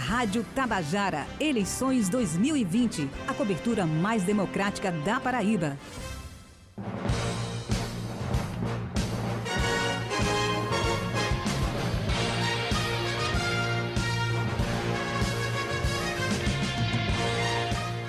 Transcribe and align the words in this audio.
Rádio 0.00 0.42
Tabajara, 0.54 1.26
eleições 1.38 2.08
2020. 2.08 3.06
A 3.28 3.34
cobertura 3.34 3.84
mais 3.84 4.22
democrática 4.22 4.90
da 4.90 5.20
Paraíba. 5.20 5.76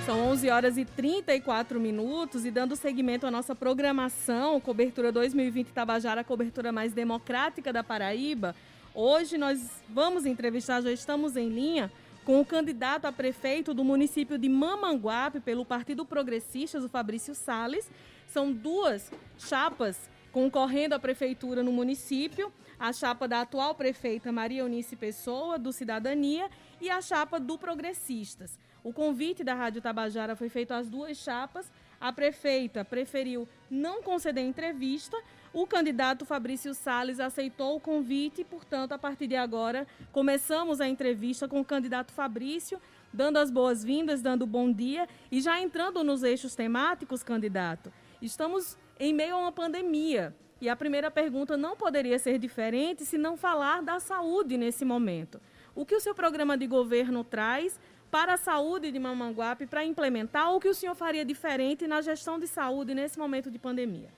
São 0.05 0.29
11 0.29 0.49
horas 0.49 0.77
e 0.77 0.85
34 0.85 1.77
minutos 1.77 2.45
e 2.45 2.51
dando 2.51 2.77
seguimento 2.77 3.27
à 3.27 3.31
nossa 3.31 3.53
programação, 3.53 4.61
cobertura 4.61 5.11
2020 5.11 5.73
Tabajara, 5.73 6.23
cobertura 6.23 6.71
mais 6.71 6.93
democrática 6.93 7.73
da 7.73 7.83
Paraíba. 7.83 8.55
Hoje 8.93 9.37
nós 9.37 9.69
vamos 9.87 10.25
entrevistar, 10.25 10.81
já 10.81 10.91
estamos 10.91 11.37
em 11.37 11.47
linha 11.47 11.89
com 12.25 12.41
o 12.41 12.45
candidato 12.45 13.05
a 13.05 13.11
prefeito 13.11 13.73
do 13.73 13.85
município 13.85 14.37
de 14.37 14.49
Mamanguape 14.49 15.39
pelo 15.39 15.65
Partido 15.65 16.05
Progressistas, 16.05 16.83
o 16.83 16.89
Fabrício 16.89 17.33
Sales. 17.33 17.89
São 18.27 18.51
duas 18.51 19.09
chapas 19.39 20.09
concorrendo 20.33 20.93
à 20.93 20.99
prefeitura 20.99 21.63
no 21.63 21.71
município, 21.71 22.51
a 22.77 22.91
chapa 22.91 23.29
da 23.29 23.41
atual 23.41 23.73
prefeita 23.75 24.29
Maria 24.29 24.59
Eunice 24.59 24.97
Pessoa, 24.97 25.57
do 25.57 25.71
Cidadania, 25.71 26.49
e 26.81 26.89
a 26.89 27.01
chapa 27.01 27.39
do 27.39 27.57
Progressistas. 27.57 28.59
O 28.83 28.91
convite 28.91 29.43
da 29.43 29.53
Rádio 29.53 29.81
Tabajara 29.81 30.35
foi 30.35 30.49
feito 30.49 30.71
às 30.71 30.89
duas 30.89 31.17
chapas. 31.17 31.71
A 31.99 32.11
prefeita 32.11 32.83
preferiu 32.83 33.47
não 33.69 34.01
conceder 34.01 34.43
entrevista, 34.43 35.15
o 35.53 35.67
candidato 35.67 36.25
Fabrício 36.25 36.73
Sales 36.73 37.19
aceitou 37.19 37.75
o 37.75 37.79
convite 37.79 38.43
portanto, 38.43 38.93
a 38.93 38.97
partir 38.97 39.27
de 39.27 39.35
agora, 39.35 39.85
começamos 40.11 40.81
a 40.81 40.87
entrevista 40.87 41.47
com 41.47 41.59
o 41.59 41.65
candidato 41.65 42.11
Fabrício, 42.11 42.81
dando 43.13 43.37
as 43.37 43.51
boas-vindas, 43.51 44.21
dando 44.21 44.47
bom 44.47 44.71
dia 44.71 45.07
e 45.31 45.41
já 45.41 45.61
entrando 45.61 46.03
nos 46.03 46.23
eixos 46.23 46.55
temáticos, 46.55 47.21
candidato. 47.21 47.93
Estamos 48.19 48.77
em 48.99 49.13
meio 49.13 49.35
a 49.35 49.39
uma 49.39 49.51
pandemia 49.51 50.35
e 50.59 50.69
a 50.69 50.75
primeira 50.75 51.11
pergunta 51.11 51.57
não 51.57 51.75
poderia 51.75 52.17
ser 52.17 52.39
diferente 52.39 53.03
se 53.03 53.17
não 53.17 53.35
falar 53.35 53.81
da 53.81 53.99
saúde 53.99 54.57
nesse 54.57 54.85
momento. 54.85 55.41
O 55.75 55.85
que 55.85 55.95
o 55.95 55.99
seu 55.99 56.15
programa 56.15 56.57
de 56.57 56.67
governo 56.67 57.23
traz 57.23 57.79
para 58.11 58.33
a 58.33 58.37
saúde 58.37 58.91
de 58.91 58.99
Mamanguape 58.99 59.65
para 59.65 59.85
implementar 59.85 60.53
o 60.53 60.59
que 60.59 60.67
o 60.67 60.73
senhor 60.73 60.95
faria 60.95 61.23
diferente 61.23 61.87
na 61.87 62.01
gestão 62.01 62.37
de 62.37 62.45
saúde 62.45 62.93
nesse 62.93 63.17
momento 63.17 63.49
de 63.49 63.57
pandemia? 63.57 64.09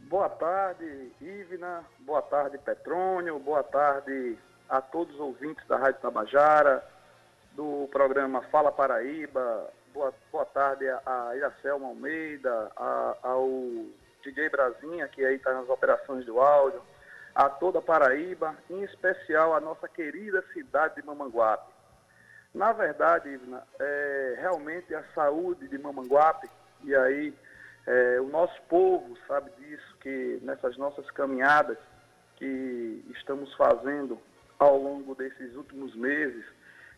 Boa 0.00 0.28
tarde, 0.28 1.12
Ivna. 1.20 1.84
Boa 2.00 2.22
tarde, 2.22 2.58
Petrônio. 2.58 3.38
Boa 3.38 3.62
tarde 3.62 4.36
a 4.68 4.80
todos 4.80 5.14
os 5.14 5.20
ouvintes 5.20 5.64
da 5.68 5.76
Rádio 5.76 6.00
Tabajara, 6.00 6.84
do 7.52 7.88
programa 7.92 8.42
Fala 8.50 8.72
Paraíba. 8.72 9.70
Boa, 9.94 10.12
boa 10.32 10.44
tarde 10.46 10.86
a 10.88 11.36
Iracelma 11.36 11.88
Almeida, 11.88 12.72
a, 12.76 13.16
ao 13.22 13.48
DJ 14.24 14.48
Brasinha, 14.48 15.06
que 15.08 15.24
aí 15.24 15.36
está 15.36 15.52
nas 15.52 15.68
operações 15.68 16.24
do 16.26 16.40
áudio, 16.40 16.82
a 17.34 17.48
toda 17.48 17.80
Paraíba, 17.80 18.56
em 18.68 18.82
especial 18.82 19.54
a 19.54 19.60
nossa 19.60 19.86
querida 19.88 20.42
cidade 20.52 20.96
de 20.96 21.06
Mamanguape. 21.06 21.77
Na 22.58 22.72
verdade, 22.72 23.28
Ivna, 23.28 23.62
é, 23.78 24.34
realmente 24.40 24.92
a 24.92 25.04
saúde 25.14 25.68
de 25.68 25.78
Mamanguape, 25.78 26.50
e 26.82 26.92
aí 26.92 27.32
é, 27.86 28.20
o 28.20 28.26
nosso 28.26 28.60
povo 28.62 29.16
sabe 29.28 29.48
disso, 29.60 29.96
que 30.00 30.40
nessas 30.42 30.76
nossas 30.76 31.08
caminhadas 31.12 31.78
que 32.34 33.04
estamos 33.16 33.54
fazendo 33.54 34.18
ao 34.58 34.76
longo 34.76 35.14
desses 35.14 35.54
últimos 35.54 35.94
meses, 35.94 36.44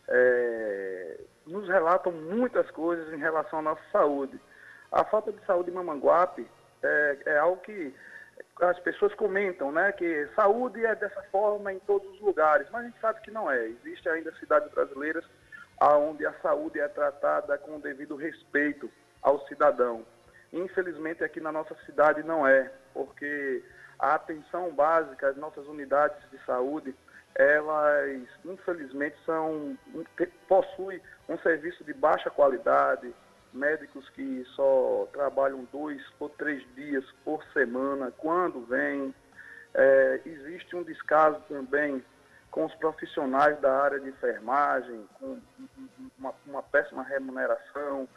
é, 0.07 1.19
nos 1.45 1.67
relatam 1.67 2.11
muitas 2.11 2.71
coisas 2.71 3.13
em 3.13 3.19
relação 3.19 3.59
à 3.59 3.61
nossa 3.61 3.83
saúde. 3.91 4.41
A 4.91 5.05
falta 5.05 5.31
de 5.31 5.45
saúde 5.45 5.69
em 5.69 5.75
Mamanguape 5.75 6.47
é, 6.81 7.17
é 7.23 7.37
algo 7.37 7.61
que 7.61 7.93
as 8.59 8.79
pessoas 8.79 9.13
comentam, 9.13 9.71
né, 9.71 9.91
que 9.91 10.27
saúde 10.35 10.83
é 10.83 10.95
dessa 10.95 11.21
forma 11.31 11.71
em 11.71 11.77
todos 11.81 12.11
os 12.15 12.19
lugares, 12.19 12.67
mas 12.71 12.81
a 12.81 12.87
gente 12.87 12.99
sabe 12.99 13.21
que 13.21 13.29
não 13.29 13.49
é. 13.49 13.67
Existe 13.67 14.09
ainda 14.09 14.33
cidades 14.39 14.71
brasileiras 14.71 15.23
onde 15.89 16.25
a 16.25 16.33
saúde 16.41 16.79
é 16.79 16.87
tratada 16.87 17.57
com 17.57 17.77
o 17.77 17.81
devido 17.81 18.15
respeito 18.15 18.89
ao 19.21 19.45
cidadão. 19.47 20.05
Infelizmente 20.53 21.23
aqui 21.23 21.39
na 21.39 21.51
nossa 21.51 21.75
cidade 21.85 22.23
não 22.23 22.45
é, 22.45 22.71
porque 22.93 23.63
a 23.97 24.15
atenção 24.15 24.71
básica, 24.71 25.29
as 25.29 25.37
nossas 25.37 25.65
unidades 25.67 26.17
de 26.29 26.37
saúde, 26.45 26.93
elas 27.35 28.27
infelizmente 28.43 29.15
são 29.25 29.77
possuem 30.47 31.01
um 31.29 31.37
serviço 31.39 31.83
de 31.83 31.93
baixa 31.93 32.29
qualidade, 32.29 33.13
médicos 33.53 34.07
que 34.09 34.43
só 34.55 35.07
trabalham 35.13 35.67
dois 35.71 36.01
ou 36.19 36.29
três 36.29 36.63
dias 36.75 37.05
por 37.23 37.43
semana, 37.53 38.11
quando 38.17 38.65
vêm. 38.65 39.13
É, 39.73 40.19
existe 40.25 40.75
um 40.75 40.83
descaso 40.83 41.41
também 41.47 42.03
com 42.51 42.65
os 42.65 42.75
profissionais 42.75 43.59
da 43.61 43.71
área 43.81 43.99
de 43.99 44.09
enfermagem, 44.09 45.07
com 45.19 45.39
uma, 46.19 46.33
uma 46.45 46.61
péssima 46.61 47.01
remuneração, 47.03 48.07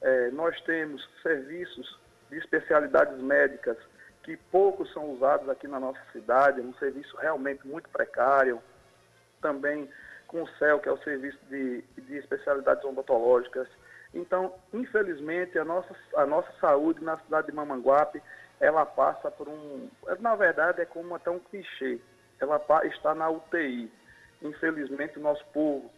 é, 0.00 0.30
nós 0.30 0.58
temos 0.62 1.06
serviços 1.22 2.00
de 2.30 2.38
especialidades 2.38 3.18
médicas 3.20 3.76
que 4.22 4.36
poucos 4.50 4.90
são 4.92 5.10
usados 5.10 5.48
aqui 5.50 5.68
na 5.68 5.78
nossa 5.78 6.00
cidade, 6.12 6.60
um 6.60 6.74
serviço 6.74 7.14
realmente 7.18 7.66
muito 7.66 7.88
precário. 7.90 8.60
Também 9.42 9.88
com 10.26 10.42
o 10.42 10.48
CEL, 10.58 10.80
que 10.80 10.88
é 10.88 10.92
o 10.92 11.02
serviço 11.02 11.38
de, 11.50 11.82
de 11.82 12.16
especialidades 12.16 12.82
odontológicas. 12.84 13.68
Então, 14.14 14.54
infelizmente, 14.72 15.58
a 15.58 15.64
nossa, 15.64 15.94
a 16.16 16.24
nossa 16.24 16.50
saúde 16.58 17.04
na 17.04 17.18
cidade 17.18 17.48
de 17.48 17.52
Mamanguape, 17.52 18.22
ela 18.58 18.86
passa 18.86 19.30
por 19.30 19.46
um... 19.48 19.88
Na 20.20 20.34
verdade, 20.34 20.80
é 20.80 20.86
como 20.86 21.14
até 21.14 21.30
um 21.30 21.38
clichê. 21.38 22.00
Ela 22.44 22.62
está 22.84 23.14
na 23.14 23.30
UTI. 23.30 23.90
Infelizmente, 24.42 25.18
o 25.18 25.22
nosso 25.22 25.44
povo 25.46 25.90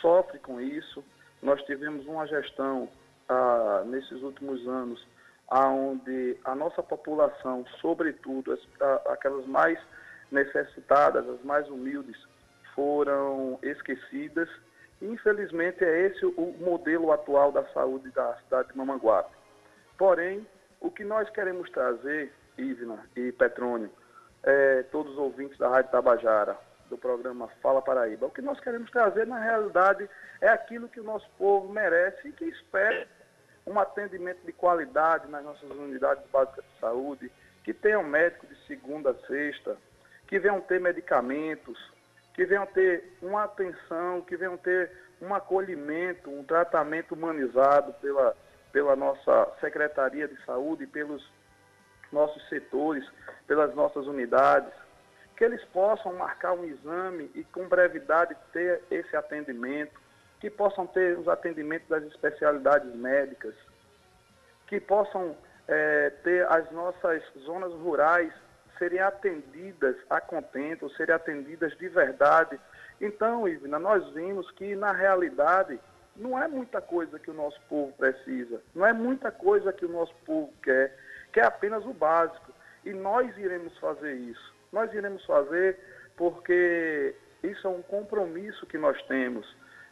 sofre 0.00 0.38
com 0.38 0.60
isso. 0.60 1.04
Nós 1.42 1.60
tivemos 1.64 2.06
uma 2.06 2.24
gestão 2.26 2.88
ah, 3.28 3.82
nesses 3.84 4.22
últimos 4.22 4.66
anos, 4.68 5.04
aonde 5.48 6.36
a 6.44 6.54
nossa 6.54 6.82
população, 6.82 7.64
sobretudo 7.80 8.52
as, 8.52 8.60
aquelas 9.06 9.44
mais 9.46 9.78
necessitadas, 10.30 11.28
as 11.28 11.42
mais 11.42 11.68
humildes, 11.68 12.16
foram 12.74 13.58
esquecidas. 13.62 14.48
Infelizmente 15.02 15.84
é 15.84 16.06
esse 16.06 16.24
o 16.24 16.54
modelo 16.60 17.10
atual 17.12 17.50
da 17.50 17.64
saúde 17.72 18.10
da 18.10 18.36
cidade 18.44 18.68
de 18.68 18.78
Mamanguape. 18.78 19.34
Porém, 19.96 20.46
o 20.80 20.90
que 20.90 21.02
nós 21.02 21.28
queremos 21.30 21.68
trazer, 21.70 22.32
Ivna 22.56 23.04
e 23.16 23.32
Petrônio, 23.32 23.90
é, 24.42 24.82
todos 24.84 25.12
os 25.12 25.18
ouvintes 25.18 25.58
da 25.58 25.68
Rádio 25.68 25.90
Tabajara, 25.90 26.56
do 26.88 26.96
programa 26.96 27.48
Fala 27.62 27.82
Paraíba, 27.82 28.26
o 28.26 28.30
que 28.30 28.40
nós 28.40 28.58
queremos 28.60 28.90
trazer 28.90 29.26
na 29.26 29.38
realidade 29.38 30.08
é 30.40 30.48
aquilo 30.48 30.88
que 30.88 31.00
o 31.00 31.04
nosso 31.04 31.28
povo 31.36 31.70
merece 31.72 32.28
e 32.28 32.32
que 32.32 32.44
espera 32.46 33.06
um 33.66 33.78
atendimento 33.78 34.44
de 34.44 34.52
qualidade 34.52 35.28
nas 35.28 35.44
nossas 35.44 35.70
unidades 35.70 36.24
básicas 36.30 36.64
de 36.64 36.80
saúde, 36.80 37.30
que 37.62 37.74
tenham 37.74 38.02
médico 38.02 38.46
de 38.46 38.56
segunda 38.66 39.10
a 39.10 39.26
sexta, 39.26 39.76
que 40.26 40.38
venham 40.38 40.60
ter 40.62 40.80
medicamentos, 40.80 41.78
que 42.32 42.46
venham 42.46 42.66
ter 42.66 43.16
uma 43.20 43.44
atenção, 43.44 44.22
que 44.22 44.36
venham 44.36 44.56
ter 44.56 44.90
um 45.20 45.34
acolhimento, 45.34 46.30
um 46.30 46.44
tratamento 46.44 47.12
humanizado 47.14 47.92
pela, 47.94 48.34
pela 48.72 48.96
nossa 48.96 49.52
Secretaria 49.60 50.26
de 50.26 50.42
Saúde, 50.44 50.86
pelos 50.86 51.28
nossos 52.12 52.46
setores, 52.48 53.04
pelas 53.46 53.74
nossas 53.74 54.06
unidades, 54.06 54.72
que 55.36 55.44
eles 55.44 55.62
possam 55.66 56.14
marcar 56.14 56.52
um 56.52 56.64
exame 56.64 57.30
e 57.34 57.44
com 57.44 57.68
brevidade 57.68 58.36
ter 58.52 58.82
esse 58.90 59.16
atendimento, 59.16 60.00
que 60.40 60.50
possam 60.50 60.86
ter 60.86 61.18
os 61.18 61.28
atendimentos 61.28 61.88
das 61.88 62.02
especialidades 62.04 62.94
médicas, 62.94 63.54
que 64.66 64.80
possam 64.80 65.36
é, 65.66 66.10
ter 66.22 66.46
as 66.46 66.70
nossas 66.72 67.22
zonas 67.44 67.72
rurais 67.74 68.32
serem 68.78 69.00
atendidas 69.00 69.96
a 70.08 70.20
contento, 70.20 70.90
serem 70.90 71.14
atendidas 71.14 71.76
de 71.76 71.88
verdade. 71.88 72.58
Então, 73.00 73.48
Ivna, 73.48 73.78
nós 73.78 74.08
vimos 74.12 74.50
que 74.52 74.74
na 74.74 74.92
realidade 74.92 75.78
não 76.16 76.40
é 76.40 76.48
muita 76.48 76.80
coisa 76.80 77.18
que 77.18 77.30
o 77.30 77.34
nosso 77.34 77.60
povo 77.68 77.92
precisa, 77.92 78.60
não 78.74 78.84
é 78.86 78.92
muita 78.92 79.30
coisa 79.30 79.72
que 79.72 79.84
o 79.84 79.88
nosso 79.88 80.14
povo 80.26 80.52
quer, 80.62 80.96
quer 81.32 81.44
apenas 81.44 81.84
o 81.84 81.92
básico. 81.92 82.52
E 82.84 82.92
nós 82.92 83.36
iremos 83.36 83.76
fazer 83.78 84.14
isso. 84.14 84.54
Nós 84.72 84.92
iremos 84.92 85.24
fazer 85.24 85.78
porque 86.16 87.14
isso 87.42 87.66
é 87.66 87.70
um 87.70 87.82
compromisso 87.82 88.66
que 88.66 88.78
nós 88.78 89.00
temos. 89.06 89.46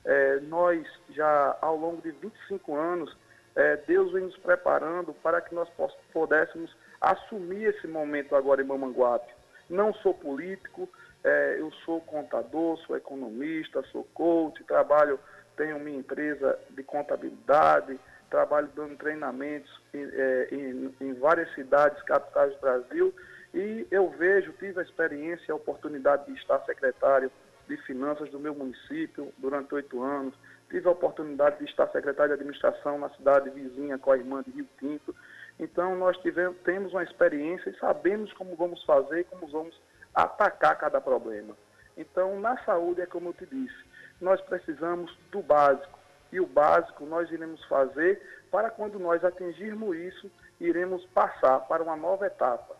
É, 0.04 0.40
nós 0.40 0.86
já 1.10 1.56
ao 1.60 1.76
longo 1.76 2.00
de 2.02 2.10
25 2.12 2.74
anos, 2.76 3.16
é, 3.54 3.76
Deus 3.86 4.12
vem 4.12 4.22
nos 4.22 4.36
preparando 4.38 5.12
para 5.14 5.40
que 5.40 5.54
nós 5.54 5.68
pudéssemos 6.12 6.74
assumir 7.00 7.74
esse 7.74 7.86
momento 7.86 8.36
agora 8.36 8.62
em 8.62 8.66
Mamanguape. 8.66 9.32
Não 9.68 9.92
sou 9.94 10.14
político, 10.14 10.88
É, 11.24 11.56
eu 11.58 11.72
sou 11.84 12.00
contador, 12.02 12.78
sou 12.86 12.96
economista, 12.96 13.82
sou 13.90 14.04
coach, 14.14 14.62
trabalho, 14.62 15.18
tenho 15.56 15.80
minha 15.80 15.98
empresa 15.98 16.56
de 16.70 16.84
contabilidade, 16.84 17.98
trabalho 18.30 18.68
dando 18.74 18.96
treinamentos 18.96 19.70
em, 19.94 20.04
é, 20.04 20.48
em, 20.52 20.94
em 21.00 21.14
várias 21.14 21.52
cidades, 21.54 22.02
capitais 22.02 22.52
do 22.54 22.60
Brasil, 22.60 23.14
e 23.54 23.86
eu 23.90 24.10
vejo, 24.10 24.52
tive 24.54 24.80
a 24.80 24.82
experiência, 24.82 25.52
a 25.52 25.56
oportunidade 25.56 26.26
de 26.26 26.38
estar 26.38 26.60
secretário 26.66 27.30
de 27.66 27.76
Finanças 27.78 28.30
do 28.30 28.38
meu 28.38 28.54
município 28.54 29.32
durante 29.38 29.74
oito 29.74 30.02
anos, 30.02 30.34
tive 30.68 30.88
a 30.88 30.92
oportunidade 30.92 31.58
de 31.58 31.64
estar 31.64 31.88
secretário 31.88 32.30
de 32.30 32.40
Administração 32.40 32.98
na 32.98 33.08
cidade 33.10 33.50
vizinha 33.50 33.98
com 33.98 34.12
a 34.12 34.16
irmã 34.16 34.42
de 34.42 34.50
Rio 34.50 34.68
Tinto. 34.78 35.14
Então, 35.58 35.96
nós 35.96 36.16
tivemos, 36.18 36.58
temos 36.64 36.92
uma 36.92 37.02
experiência 37.02 37.70
e 37.70 37.78
sabemos 37.78 38.32
como 38.34 38.54
vamos 38.56 38.84
fazer, 38.84 39.24
como 39.24 39.46
vamos 39.46 39.80
atacar 40.14 40.76
cada 40.78 41.00
problema. 41.00 41.56
Então, 41.96 42.38
na 42.40 42.62
saúde, 42.64 43.00
é 43.00 43.06
como 43.06 43.30
eu 43.30 43.34
te 43.34 43.46
disse, 43.46 43.84
nós 44.20 44.40
precisamos 44.42 45.16
do 45.30 45.42
básico. 45.42 45.98
E 46.32 46.40
o 46.40 46.46
básico 46.46 47.04
nós 47.06 47.30
iremos 47.30 47.64
fazer 47.66 48.20
para 48.50 48.70
quando 48.70 48.98
nós 48.98 49.24
atingirmos 49.24 49.96
isso, 49.96 50.30
iremos 50.60 51.04
passar 51.06 51.60
para 51.60 51.82
uma 51.82 51.96
nova 51.96 52.26
etapa. 52.26 52.76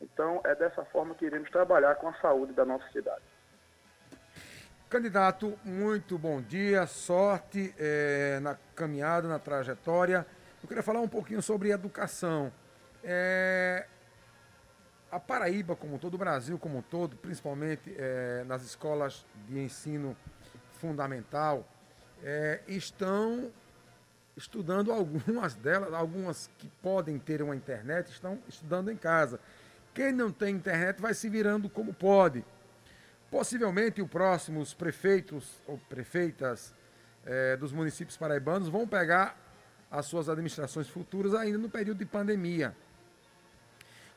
Então, 0.00 0.40
é 0.44 0.54
dessa 0.54 0.84
forma 0.86 1.14
que 1.14 1.24
iremos 1.24 1.50
trabalhar 1.50 1.94
com 1.96 2.08
a 2.08 2.14
saúde 2.14 2.52
da 2.52 2.64
nossa 2.64 2.88
cidade. 2.90 3.22
Candidato, 4.88 5.58
muito 5.64 6.18
bom 6.18 6.40
dia, 6.42 6.86
sorte 6.86 7.74
é, 7.78 8.38
na 8.40 8.56
caminhada, 8.74 9.26
na 9.26 9.38
trajetória. 9.38 10.26
Eu 10.62 10.68
queria 10.68 10.82
falar 10.82 11.00
um 11.00 11.08
pouquinho 11.08 11.40
sobre 11.40 11.70
educação. 11.70 12.52
É, 13.02 13.86
a 15.10 15.18
Paraíba, 15.18 15.74
como 15.74 15.98
todo 15.98 16.14
o 16.14 16.18
Brasil, 16.18 16.58
como 16.58 16.78
um 16.78 16.82
todo, 16.82 17.16
principalmente 17.16 17.94
é, 17.96 18.44
nas 18.46 18.62
escolas 18.62 19.24
de 19.48 19.58
ensino 19.58 20.16
fundamental, 20.80 21.66
é, 22.22 22.60
estão 22.66 23.50
estudando 24.36 24.92
algumas 24.92 25.54
delas, 25.54 25.92
algumas 25.92 26.50
que 26.58 26.68
podem 26.82 27.18
ter 27.18 27.42
uma 27.42 27.54
internet, 27.54 28.10
estão 28.10 28.38
estudando 28.48 28.90
em 28.90 28.96
casa. 28.96 29.38
Quem 29.94 30.12
não 30.12 30.30
tem 30.30 30.54
internet 30.54 31.00
vai 31.00 31.12
se 31.12 31.28
virando 31.28 31.68
como 31.68 31.92
pode. 31.92 32.44
Possivelmente, 33.30 34.00
o 34.00 34.08
próximo, 34.08 34.60
os 34.60 34.72
prefeitos 34.72 35.60
ou 35.66 35.78
prefeitas 35.88 36.74
é, 37.24 37.56
dos 37.56 37.72
municípios 37.72 38.16
paraibanos 38.16 38.68
vão 38.68 38.86
pegar 38.86 39.36
as 39.90 40.06
suas 40.06 40.28
administrações 40.28 40.88
futuras 40.88 41.34
ainda 41.34 41.58
no 41.58 41.68
período 41.68 41.98
de 41.98 42.06
pandemia. 42.06 42.74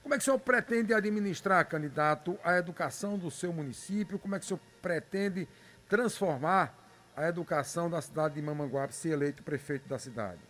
Como 0.02 0.14
é 0.14 0.18
que 0.18 0.22
o 0.22 0.26
senhor 0.26 0.40
pretende 0.40 0.94
administrar, 0.94 1.68
candidato, 1.68 2.38
a 2.44 2.58
educação 2.58 3.18
do 3.18 3.32
seu 3.32 3.52
município? 3.52 4.20
Como 4.20 4.36
é 4.36 4.40
que 4.40 4.46
o 4.46 4.48
senhor 4.48 4.62
pretende 4.82 5.48
transformar 5.90 6.85
a 7.16 7.28
educação 7.28 7.90
da 7.90 8.02
cidade 8.02 8.36
de 8.36 8.42
Mamanguape 8.42 8.94
se 8.94 9.10
eleito 9.10 9.44
prefeito 9.44 9.88
da 9.88 9.98
cidade? 9.98 10.42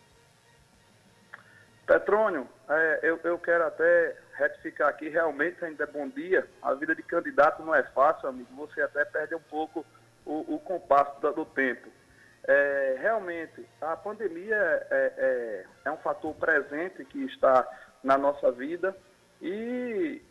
Petrônio, 1.85 2.47
é, 2.67 2.99
eu, 3.03 3.19
eu 3.23 3.37
quero 3.37 3.65
até 3.65 4.15
retificar 4.33 4.89
aqui, 4.89 5.07
realmente 5.07 5.63
ainda 5.63 5.83
é 5.83 5.87
bom 5.87 6.09
dia. 6.09 6.47
A 6.61 6.73
vida 6.73 6.95
de 6.95 7.03
candidato 7.03 7.63
não 7.63 7.75
é 7.75 7.83
fácil, 7.83 8.27
amigo. 8.27 8.49
Você 8.55 8.81
até 8.81 9.05
perde 9.05 9.35
um 9.35 9.41
pouco 9.41 9.85
o, 10.25 10.55
o 10.55 10.59
compasso 10.59 11.19
do, 11.21 11.31
do 11.31 11.45
tempo. 11.45 11.87
É, 12.47 12.97
realmente, 12.99 13.67
a 13.81 13.95
pandemia 13.95 14.55
é, 14.55 15.13
é, 15.17 15.65
é, 15.85 15.91
um 15.91 15.97
fator 15.97 16.33
presente 16.35 17.05
que 17.05 17.23
está 17.25 17.67
na 18.03 18.17
nossa 18.17 18.51
vida 18.51 18.95
e, 19.41 20.21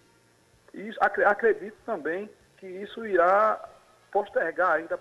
e 0.72 0.90
acredito 1.00 1.76
também 1.84 2.30
que 2.56 2.66
isso 2.66 3.04
irá 3.04 3.68
postergar 4.12 4.72
ainda 4.72 4.98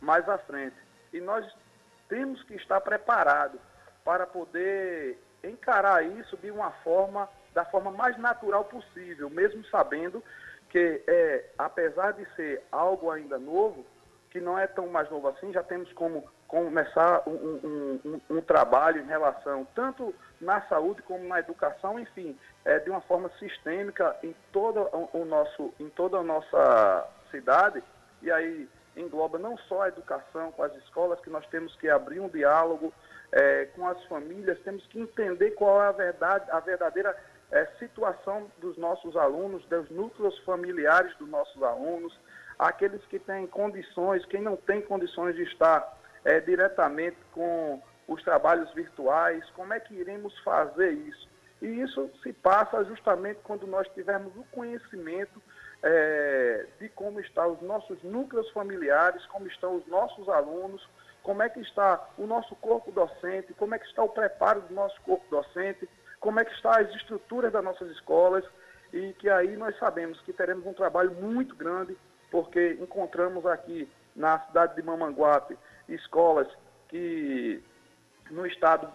mais 0.00 0.28
à 0.28 0.38
frente. 0.38 0.76
E 1.12 1.20
nós 1.20 1.46
temos 2.08 2.42
que 2.44 2.54
estar 2.54 2.80
preparados 2.80 3.60
para 4.04 4.26
poder 4.26 5.18
encarar 5.44 6.04
isso 6.04 6.36
de 6.36 6.50
uma 6.50 6.70
forma, 6.82 7.28
da 7.54 7.64
forma 7.64 7.90
mais 7.90 8.16
natural 8.18 8.64
possível, 8.64 9.30
mesmo 9.30 9.64
sabendo 9.66 10.22
que, 10.68 11.02
é, 11.06 11.44
apesar 11.58 12.12
de 12.12 12.24
ser 12.34 12.62
algo 12.70 13.10
ainda 13.10 13.38
novo, 13.38 13.84
que 14.30 14.40
não 14.40 14.58
é 14.58 14.66
tão 14.66 14.86
mais 14.86 15.10
novo 15.10 15.28
assim, 15.28 15.52
já 15.52 15.62
temos 15.62 15.92
como 15.92 16.24
começar 16.46 17.22
um, 17.26 17.32
um, 17.32 18.00
um, 18.04 18.20
um 18.36 18.40
trabalho 18.40 19.00
em 19.00 19.06
relação 19.06 19.66
tanto 19.74 20.14
na 20.40 20.60
saúde 20.62 21.02
como 21.02 21.26
na 21.26 21.38
educação, 21.38 21.98
enfim, 21.98 22.36
é, 22.64 22.78
de 22.78 22.90
uma 22.90 23.00
forma 23.02 23.30
sistêmica 23.38 24.16
em 24.22 24.34
toda, 24.52 24.80
o 25.12 25.24
nosso, 25.24 25.72
em 25.78 25.88
toda 25.90 26.18
a 26.18 26.22
nossa 26.22 27.08
cidade, 27.30 27.82
e 28.22 28.30
aí 28.30 28.68
engloba 29.00 29.38
não 29.38 29.56
só 29.56 29.82
a 29.82 29.88
educação 29.88 30.52
com 30.52 30.62
as 30.62 30.74
escolas, 30.76 31.20
que 31.20 31.30
nós 31.30 31.46
temos 31.46 31.74
que 31.76 31.88
abrir 31.88 32.20
um 32.20 32.28
diálogo 32.28 32.92
é, 33.32 33.66
com 33.76 33.86
as 33.86 34.02
famílias, 34.04 34.58
temos 34.60 34.86
que 34.86 35.00
entender 35.00 35.52
qual 35.52 35.82
é 35.82 35.88
a 35.88 35.92
verdade, 35.92 36.50
a 36.50 36.60
verdadeira 36.60 37.16
é, 37.50 37.66
situação 37.78 38.50
dos 38.58 38.76
nossos 38.76 39.16
alunos, 39.16 39.64
dos 39.66 39.90
núcleos 39.90 40.38
familiares 40.40 41.16
dos 41.16 41.28
nossos 41.28 41.62
alunos, 41.62 42.18
aqueles 42.58 43.04
que 43.06 43.18
têm 43.18 43.46
condições, 43.46 44.24
quem 44.26 44.42
não 44.42 44.56
tem 44.56 44.82
condições 44.82 45.34
de 45.34 45.42
estar 45.44 45.98
é, 46.24 46.40
diretamente 46.40 47.16
com 47.32 47.82
os 48.06 48.22
trabalhos 48.22 48.72
virtuais, 48.74 49.48
como 49.50 49.72
é 49.72 49.80
que 49.80 49.94
iremos 49.94 50.36
fazer 50.40 50.92
isso? 50.92 51.28
E 51.62 51.66
isso 51.66 52.10
se 52.22 52.32
passa 52.32 52.84
justamente 52.84 53.40
quando 53.44 53.66
nós 53.66 53.86
tivermos 53.88 54.34
o 54.36 54.44
conhecimento 54.50 55.40
é, 55.82 56.66
de 56.78 56.88
como 56.90 57.20
estão 57.20 57.52
os 57.52 57.62
nossos 57.62 58.02
núcleos 58.02 58.50
familiares, 58.50 59.24
como 59.26 59.46
estão 59.46 59.76
os 59.76 59.86
nossos 59.86 60.28
alunos, 60.28 60.86
como 61.22 61.42
é 61.42 61.48
que 61.48 61.60
está 61.60 62.08
o 62.18 62.26
nosso 62.26 62.54
corpo 62.56 62.90
docente, 62.92 63.54
como 63.54 63.74
é 63.74 63.78
que 63.78 63.86
está 63.86 64.02
o 64.02 64.08
preparo 64.08 64.62
do 64.62 64.74
nosso 64.74 65.00
corpo 65.02 65.24
docente, 65.30 65.88
como 66.18 66.40
é 66.40 66.44
que 66.44 66.52
estão 66.52 66.72
as 66.72 66.88
estruturas 66.94 67.52
das 67.52 67.64
nossas 67.64 67.90
escolas, 67.90 68.44
e 68.92 69.12
que 69.14 69.28
aí 69.28 69.56
nós 69.56 69.78
sabemos 69.78 70.20
que 70.22 70.32
teremos 70.32 70.66
um 70.66 70.72
trabalho 70.72 71.12
muito 71.12 71.54
grande, 71.54 71.96
porque 72.30 72.76
encontramos 72.80 73.46
aqui 73.46 73.88
na 74.14 74.38
cidade 74.40 74.74
de 74.74 74.82
Mamanguape 74.82 75.56
escolas 75.88 76.48
que 76.88 77.62
no 78.30 78.46
estado 78.46 78.92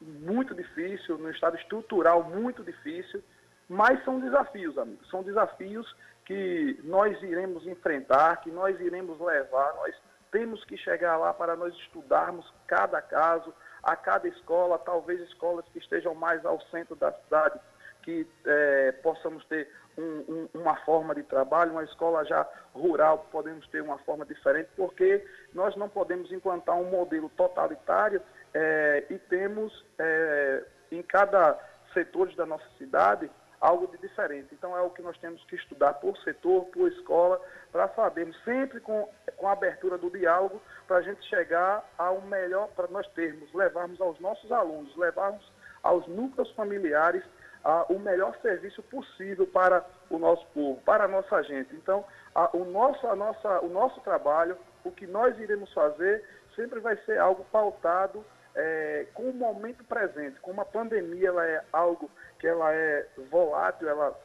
muito 0.00 0.54
difícil, 0.54 1.18
no 1.18 1.30
estado 1.30 1.56
estrutural 1.56 2.22
muito 2.24 2.62
difícil, 2.62 3.22
mas 3.68 4.02
são 4.04 4.18
desafios, 4.18 4.78
amigos, 4.78 5.08
são 5.10 5.22
desafios 5.22 5.94
que 6.24 6.78
nós 6.84 7.20
iremos 7.22 7.66
enfrentar, 7.66 8.40
que 8.40 8.50
nós 8.50 8.78
iremos 8.80 9.20
levar, 9.20 9.74
nós 9.74 9.94
temos 10.30 10.64
que 10.64 10.76
chegar 10.76 11.16
lá 11.16 11.32
para 11.32 11.56
nós 11.56 11.74
estudarmos 11.74 12.50
cada 12.66 13.00
caso, 13.00 13.52
a 13.82 13.96
cada 13.96 14.28
escola, 14.28 14.78
talvez 14.78 15.20
escolas 15.20 15.64
que 15.72 15.78
estejam 15.78 16.14
mais 16.14 16.44
ao 16.44 16.60
centro 16.62 16.96
da 16.96 17.12
cidade, 17.12 17.58
que 18.02 18.26
é, 18.46 18.92
possamos 19.02 19.44
ter 19.46 19.70
um, 19.96 20.02
um, 20.02 20.48
uma 20.60 20.76
forma 20.84 21.14
de 21.14 21.22
trabalho, 21.22 21.72
uma 21.72 21.84
escola 21.84 22.24
já 22.24 22.46
rural, 22.74 23.26
podemos 23.30 23.66
ter 23.68 23.82
uma 23.82 23.98
forma 23.98 24.24
diferente, 24.24 24.68
porque 24.76 25.26
nós 25.52 25.76
não 25.76 25.88
podemos 25.88 26.30
implantar 26.32 26.76
um 26.76 26.90
modelo 26.90 27.28
totalitário 27.30 28.22
é, 28.54 29.04
e 29.10 29.18
temos 29.18 29.84
é, 29.98 30.64
em 30.90 31.02
cada 31.02 31.58
setor 31.92 32.34
da 32.34 32.46
nossa 32.46 32.68
cidade 32.78 33.30
algo 33.60 33.86
de 33.88 33.98
diferente. 33.98 34.48
Então 34.52 34.76
é 34.76 34.80
o 34.80 34.90
que 34.90 35.02
nós 35.02 35.16
temos 35.18 35.42
que 35.44 35.56
estudar 35.56 35.94
por 35.94 36.16
setor, 36.18 36.64
por 36.66 36.88
escola, 36.88 37.40
para 37.72 37.88
sabermos, 37.88 38.36
sempre 38.44 38.80
com, 38.80 39.08
com 39.36 39.48
a 39.48 39.52
abertura 39.52 39.98
do 39.98 40.10
diálogo, 40.10 40.60
para 40.86 40.98
a 40.98 41.02
gente 41.02 41.22
chegar 41.26 41.84
ao 41.96 42.20
melhor, 42.22 42.68
para 42.68 42.88
nós 42.88 43.06
termos, 43.08 43.52
levarmos 43.52 44.00
aos 44.00 44.18
nossos 44.20 44.50
alunos, 44.52 44.94
levarmos 44.96 45.52
aos 45.82 46.06
núcleos 46.06 46.50
familiares 46.52 47.22
a, 47.64 47.84
o 47.90 47.98
melhor 47.98 48.36
serviço 48.40 48.82
possível 48.84 49.46
para 49.46 49.84
o 50.10 50.18
nosso 50.18 50.46
povo, 50.54 50.80
para 50.82 51.04
a 51.04 51.08
nossa 51.08 51.42
gente. 51.42 51.74
Então, 51.74 52.04
a, 52.34 52.56
o, 52.56 52.64
nosso, 52.64 53.06
a 53.06 53.16
nossa, 53.16 53.60
o 53.60 53.68
nosso 53.68 54.00
trabalho, 54.00 54.56
o 54.84 54.90
que 54.90 55.06
nós 55.06 55.38
iremos 55.38 55.72
fazer, 55.72 56.24
sempre 56.54 56.80
vai 56.80 56.96
ser 57.04 57.18
algo 57.18 57.44
pautado 57.52 58.24
é, 58.54 59.06
com 59.14 59.24
o 59.24 59.34
momento 59.34 59.84
presente. 59.84 60.40
Como 60.40 60.60
a 60.60 60.64
pandemia 60.64 61.28
ela 61.28 61.46
é 61.46 61.62
algo 61.72 62.10
que 62.38 62.46
ela 62.46 62.72
é 62.72 63.06
volátil, 63.30 63.88
ela 63.88 64.18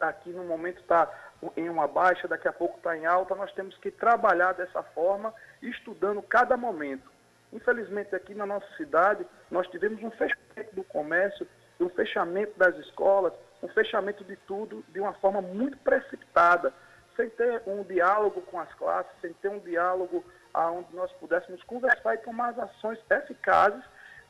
aqui 0.00 0.30
no 0.30 0.44
momento 0.44 0.80
está 0.80 1.10
em 1.56 1.68
uma 1.68 1.86
baixa, 1.86 2.28
daqui 2.28 2.48
a 2.48 2.52
pouco 2.52 2.78
está 2.78 2.96
em 2.96 3.06
alta, 3.06 3.34
nós 3.34 3.52
temos 3.52 3.76
que 3.78 3.90
trabalhar 3.90 4.52
dessa 4.52 4.82
forma, 4.82 5.32
estudando 5.62 6.22
cada 6.22 6.56
momento. 6.56 7.10
Infelizmente, 7.52 8.14
aqui 8.14 8.34
na 8.34 8.46
nossa 8.46 8.66
cidade, 8.76 9.26
nós 9.50 9.66
tivemos 9.68 10.02
um 10.02 10.10
fechamento 10.10 10.74
do 10.74 10.84
comércio, 10.84 11.46
um 11.78 11.88
fechamento 11.88 12.58
das 12.58 12.76
escolas, 12.78 13.32
um 13.62 13.68
fechamento 13.68 14.24
de 14.24 14.36
tudo 14.36 14.84
de 14.88 15.00
uma 15.00 15.12
forma 15.14 15.40
muito 15.40 15.76
precipitada, 15.78 16.72
sem 17.16 17.30
ter 17.30 17.62
um 17.66 17.82
diálogo 17.84 18.42
com 18.42 18.58
as 18.58 18.72
classes, 18.74 19.12
sem 19.20 19.32
ter 19.34 19.48
um 19.48 19.60
diálogo 19.60 20.24
onde 20.54 20.94
nós 20.94 21.10
pudéssemos 21.12 21.62
conversar 21.64 22.14
e 22.14 22.18
tomar 22.18 22.50
as 22.50 22.58
ações 22.58 22.98
eficazes 23.10 23.82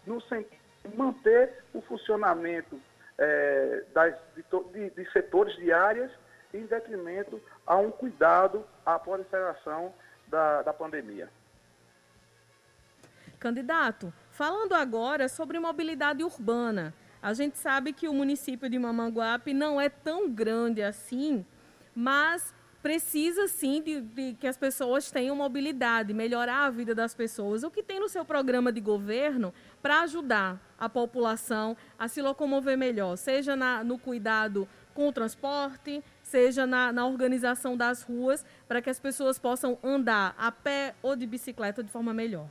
no 0.07 0.21
sentido 0.23 0.65
de 0.85 0.97
manter 0.97 1.65
o 1.73 1.81
funcionamento 1.83 2.81
é, 3.19 3.85
das, 3.93 4.15
de, 4.35 4.45
de, 4.73 4.91
de, 4.91 5.13
setores 5.13 5.55
de 5.57 5.73
áreas 5.73 6.11
em 6.53 6.67
detrimento 6.67 7.41
a 7.67 7.77
um 7.77 7.91
cuidado 7.91 8.67
à 8.85 8.99
proliferação 8.99 9.95
da, 10.29 10.63
da 10.63 10.73
pandemia. 10.73 11.29
Candidato, 13.39 14.13
falando 14.31 14.75
agora 14.75 15.29
sobre 15.29 15.59
mobilidade 15.59 16.23
urbana. 16.23 16.95
A 17.23 17.33
gente 17.33 17.57
sabe 17.57 17.93
que 17.93 18.07
o 18.07 18.13
município 18.13 18.69
de 18.69 18.79
Mamanguape 18.79 19.55
não 19.55 19.81
é 19.81 19.89
tão 19.89 20.31
grande 20.31 20.83
assim, 20.83 21.45
mas 21.95 22.55
precisa 22.85 23.49
sim 23.49 23.81
de, 23.81 24.03
de, 24.03 24.35
que 24.35 24.47
as 24.47 24.59
pessoas 24.59 25.11
tenham 25.11 25.35
mobilidade, 25.35 26.13
melhorar 26.13 26.67
a 26.67 26.71
vida 26.71 26.95
das 26.95 27.15
pessoas. 27.15 27.63
O 27.63 27.71
que 27.71 27.83
tem 27.83 27.99
no 27.99 28.11
seu 28.11 28.27
programa 28.27 28.71
de 28.71 28.79
governo 28.79 29.55
para 29.81 30.03
ajudar 30.03 30.61
a 30.79 30.87
população 30.87 31.79
a 31.99 32.09
se 32.09 32.21
locomover 32.21 32.77
melhor, 32.77 33.17
seja 33.17 33.57
na, 33.57 33.83
no 33.83 33.99
cuidado 33.99 34.69
com 34.93 35.09
o 35.09 35.13
transporte, 35.15 36.05
seja 36.23 36.67
na, 36.67 36.93
na 36.93 37.07
organização 37.07 37.75
das 37.75 38.03
ruas, 38.03 38.45
para 38.69 38.83
que 38.83 38.91
as 38.91 39.01
pessoas 39.01 39.39
possam 39.39 39.79
andar 39.83 40.35
a 40.37 40.53
pé 40.53 40.95
ou 41.03 41.17
de 41.17 41.27
bicicleta 41.27 41.83
de 41.83 41.91
forma 41.91 42.13
melhor? 42.13 42.49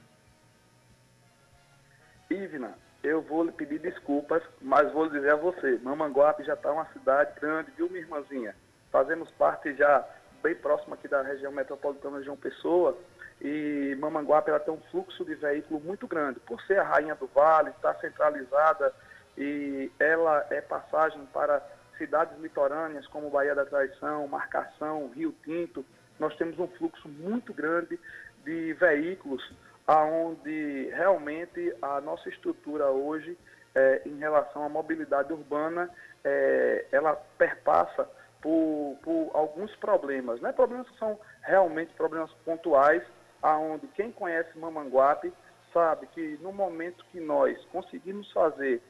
Ivna, 2.31 2.73
eu 3.03 3.21
vou 3.21 3.43
lhe 3.43 3.51
pedir 3.51 3.77
desculpas, 3.77 4.41
mas 4.59 4.91
vou 4.93 5.07
dizer 5.07 5.33
a 5.33 5.35
você, 5.35 5.77
Mamanguape 5.83 6.43
já 6.43 6.55
está 6.55 6.71
uma 6.71 6.91
cidade 6.91 7.39
grande, 7.39 7.69
viu, 7.77 7.87
minha 7.87 8.01
irmãzinha? 8.01 8.55
Fazemos 8.91 9.29
parte 9.31 9.75
já 9.75 10.03
bem 10.43 10.53
próximo 10.53 10.93
aqui 10.93 11.07
da 11.07 11.21
região 11.21 11.53
metropolitana 11.53 12.19
de 12.19 12.25
João 12.25 12.35
Pessoa, 12.35 12.97
e 13.41 13.95
Mamanguape 13.97 14.49
ela 14.49 14.59
tem 14.59 14.73
um 14.73 14.81
fluxo 14.91 15.23
de 15.23 15.33
veículo 15.35 15.79
muito 15.79 16.05
grande. 16.05 16.39
Por 16.41 16.61
ser 16.63 16.79
a 16.79 16.83
rainha 16.83 17.15
do 17.15 17.27
vale, 17.27 17.69
está 17.69 17.95
centralizada 17.95 18.93
e 19.37 19.89
ela 19.97 20.45
é 20.49 20.61
passagem 20.61 21.25
para 21.33 21.65
cidades 21.97 22.37
litorâneas 22.39 23.07
como 23.07 23.29
Bahia 23.29 23.55
da 23.55 23.65
Traição, 23.65 24.27
Marcação, 24.27 25.11
Rio 25.15 25.33
Tinto. 25.43 25.85
Nós 26.19 26.35
temos 26.35 26.59
um 26.59 26.67
fluxo 26.67 27.07
muito 27.07 27.53
grande 27.53 27.97
de 28.43 28.73
veículos, 28.73 29.41
aonde 29.87 30.89
realmente 30.93 31.73
a 31.81 32.01
nossa 32.01 32.27
estrutura 32.29 32.87
hoje, 32.87 33.37
é, 33.73 34.01
em 34.05 34.17
relação 34.19 34.63
à 34.63 34.69
mobilidade 34.69 35.31
urbana, 35.31 35.89
é, 36.23 36.85
ela 36.91 37.15
perpassa 37.37 38.07
por, 38.43 38.97
por 39.01 39.31
alguns 39.33 39.73
problemas, 39.77 40.41
né? 40.41 40.51
Problemas 40.51 40.87
que 40.89 40.99
são 40.99 41.17
realmente 41.41 41.93
problemas 41.93 42.29
pontuais, 42.45 43.01
aonde 43.41 43.87
quem 43.87 44.11
conhece 44.11 44.59
Mamanguape 44.59 45.33
sabe 45.71 46.05
que 46.07 46.37
no 46.41 46.51
momento 46.51 47.05
que 47.05 47.21
nós 47.21 47.57
conseguimos 47.71 48.29
fazer 48.33 48.81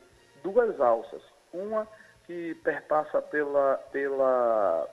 duas 0.41 0.81
alças, 0.81 1.21
uma 1.53 1.87
que 2.25 2.55
perpassa 2.63 3.21
pela, 3.21 3.77
pela, 3.91 4.89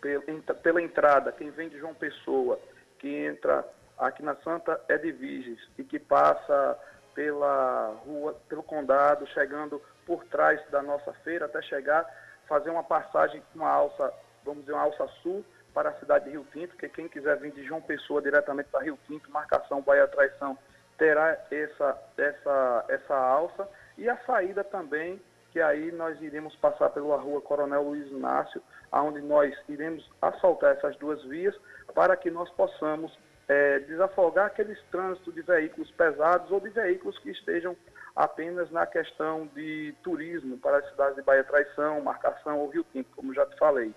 pela, 0.00 0.82
entrada, 0.82 1.32
quem 1.32 1.50
vem 1.50 1.68
de 1.68 1.78
João 1.78 1.94
Pessoa, 1.94 2.58
que 2.98 3.08
entra 3.26 3.64
aqui 3.98 4.22
na 4.22 4.34
Santa 4.36 4.80
Edviges 4.88 5.60
e 5.76 5.84
que 5.84 5.98
passa 5.98 6.78
pela 7.14 7.88
rua, 8.06 8.40
pelo 8.48 8.62
condado, 8.62 9.26
chegando 9.28 9.82
por 10.06 10.24
trás 10.24 10.60
da 10.70 10.82
nossa 10.82 11.12
feira 11.24 11.44
até 11.44 11.60
chegar 11.62 12.06
fazer 12.52 12.68
uma 12.68 12.84
passagem 12.84 13.42
com 13.50 13.60
uma 13.60 13.70
alça, 13.70 14.12
vamos 14.44 14.60
dizer, 14.60 14.74
uma 14.74 14.82
alça 14.82 15.08
sul 15.22 15.42
para 15.72 15.88
a 15.88 15.94
cidade 15.94 16.26
de 16.26 16.32
Rio 16.32 16.46
Tinto, 16.52 16.76
que 16.76 16.86
quem 16.86 17.08
quiser 17.08 17.38
vir 17.38 17.50
de 17.52 17.64
João 17.64 17.80
Pessoa 17.80 18.20
diretamente 18.20 18.68
para 18.68 18.84
Rio 18.84 18.98
Tinto, 19.06 19.30
marcação 19.30 19.80
Bahia 19.80 20.06
Traição, 20.06 20.58
terá 20.98 21.30
essa, 21.50 21.98
essa, 22.18 22.84
essa 22.88 23.16
alça. 23.16 23.66
E 23.96 24.06
a 24.06 24.18
saída 24.26 24.62
também, 24.62 25.18
que 25.50 25.62
aí 25.62 25.90
nós 25.92 26.20
iremos 26.20 26.54
passar 26.56 26.90
pela 26.90 27.16
rua 27.16 27.40
Coronel 27.40 27.84
Luiz 27.84 28.06
Inácio, 28.10 28.62
onde 28.92 29.22
nós 29.22 29.54
iremos 29.66 30.06
assaltar 30.20 30.76
essas 30.76 30.94
duas 30.98 31.24
vias 31.24 31.58
para 31.94 32.14
que 32.18 32.30
nós 32.30 32.50
possamos 32.50 33.18
é, 33.48 33.78
desafogar 33.78 34.44
aqueles 34.44 34.78
trânsitos 34.90 35.32
de 35.32 35.40
veículos 35.40 35.90
pesados 35.92 36.50
ou 36.50 36.60
de 36.60 36.68
veículos 36.68 37.18
que 37.20 37.30
estejam 37.30 37.74
apenas 38.14 38.70
na 38.70 38.86
questão 38.86 39.46
de 39.54 39.94
turismo 40.02 40.58
para 40.58 40.78
as 40.78 40.88
cidades 40.90 41.16
de 41.16 41.22
Bahia 41.22 41.44
Traição, 41.44 42.00
Marcação 42.00 42.58
ou 42.58 42.68
Rio 42.68 42.84
Tinto, 42.92 43.10
como 43.16 43.34
já 43.34 43.46
te 43.46 43.56
falei. 43.58 43.94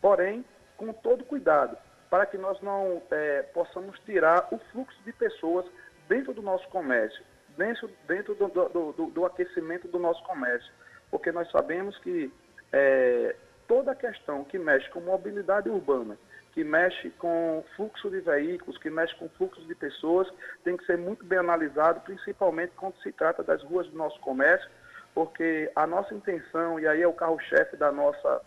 Porém, 0.00 0.44
com 0.76 0.92
todo 0.92 1.24
cuidado, 1.24 1.76
para 2.08 2.26
que 2.26 2.38
nós 2.38 2.60
não 2.60 3.02
é, 3.10 3.42
possamos 3.42 3.98
tirar 4.00 4.48
o 4.52 4.58
fluxo 4.70 4.98
de 5.04 5.12
pessoas 5.12 5.66
dentro 6.08 6.32
do 6.32 6.42
nosso 6.42 6.68
comércio, 6.68 7.24
dentro, 7.56 7.90
dentro 8.06 8.34
do, 8.34 8.48
do, 8.48 8.92
do, 8.92 9.06
do 9.06 9.26
aquecimento 9.26 9.88
do 9.88 9.98
nosso 9.98 10.22
comércio. 10.24 10.72
Porque 11.10 11.32
nós 11.32 11.50
sabemos 11.50 11.98
que 11.98 12.32
é, 12.72 13.34
toda 13.66 13.92
a 13.92 13.96
questão 13.96 14.44
que 14.44 14.58
mexe 14.58 14.88
com 14.90 15.00
mobilidade 15.00 15.68
urbana, 15.68 16.16
que 16.56 16.64
mexe 16.64 17.10
com 17.18 17.62
fluxo 17.76 18.08
de 18.08 18.18
veículos, 18.20 18.78
que 18.78 18.88
mexe 18.88 19.14
com 19.16 19.28
fluxo 19.28 19.60
de 19.66 19.74
pessoas, 19.74 20.26
tem 20.64 20.74
que 20.74 20.86
ser 20.86 20.96
muito 20.96 21.22
bem 21.22 21.38
analisado, 21.38 22.00
principalmente 22.00 22.72
quando 22.74 22.96
se 23.02 23.12
trata 23.12 23.42
das 23.42 23.62
ruas 23.62 23.86
do 23.88 23.98
nosso 23.98 24.18
comércio, 24.20 24.66
porque 25.14 25.70
a 25.76 25.86
nossa 25.86 26.14
intenção, 26.14 26.80
e 26.80 26.88
aí 26.88 27.02
é 27.02 27.06
o 27.06 27.12
carro-chefe 27.12 27.76
da 27.76 27.92
nossa, 27.92 28.40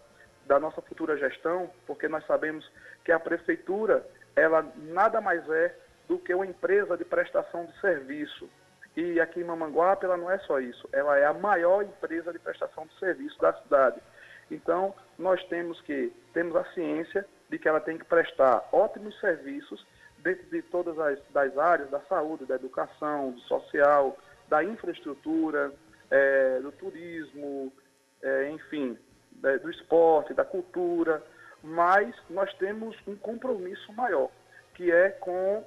da 0.48 0.60
nossa 0.60 0.82
futura 0.82 1.18
gestão, 1.18 1.70
porque 1.86 2.08
nós 2.08 2.26
sabemos 2.26 2.68
que 3.06 3.12
a 3.12 3.20
prefeitura, 3.20 4.04
ela 4.36 4.66
nada 4.76 5.22
mais 5.22 5.48
é 5.48 5.76
do 6.08 6.18
que 6.18 6.34
uma 6.34 6.48
empresa 6.48 6.98
de 6.98 7.06
prestação 7.06 7.68
de 7.68 7.80
serviço. 7.80 8.50
E 8.98 9.22
aqui 9.22 9.40
em 9.40 9.44
Mamanguape 9.44 10.06
ela 10.06 10.18
não 10.18 10.32
é 10.32 10.40
só 10.40 10.60
isso, 10.60 10.90
ela 10.92 11.16
é 11.16 11.26
a 11.26 11.34
maior 11.34 11.84
empresa 11.84 12.34
de 12.34 12.40
prestação 12.40 12.88
de 12.88 12.98
serviço 12.98 13.40
da 13.40 13.54
cidade. 13.54 14.02
Então, 14.50 14.96
nós 15.16 15.44
temos 15.46 15.80
que, 15.82 16.12
temos 16.34 16.56
a 16.56 16.64
ciência 16.74 17.24
de 17.50 17.58
que 17.58 17.68
ela 17.68 17.80
tem 17.80 17.98
que 17.98 18.06
prestar 18.06 18.68
ótimos 18.72 19.20
serviços 19.20 19.86
dentro 20.20 20.46
de 20.50 20.62
todas 20.64 20.98
as 21.00 21.20
das 21.32 21.58
áreas 21.58 21.90
da 21.90 22.00
saúde, 22.02 22.46
da 22.46 22.56
educação, 22.56 23.32
do 23.32 23.40
social, 23.42 24.18
da 24.48 24.64
infraestrutura, 24.64 25.72
é, 26.10 26.60
do 26.60 26.72
turismo, 26.72 27.72
é, 28.22 28.50
enfim, 28.50 28.98
é, 29.44 29.58
do 29.60 29.70
esporte, 29.70 30.34
da 30.34 30.44
cultura, 30.44 31.24
mas 31.64 32.14
nós 32.30 32.54
temos 32.56 32.96
um 33.08 33.16
compromisso 33.16 33.92
maior, 33.94 34.30
que 34.74 34.92
é 34.92 35.10
com, 35.10 35.64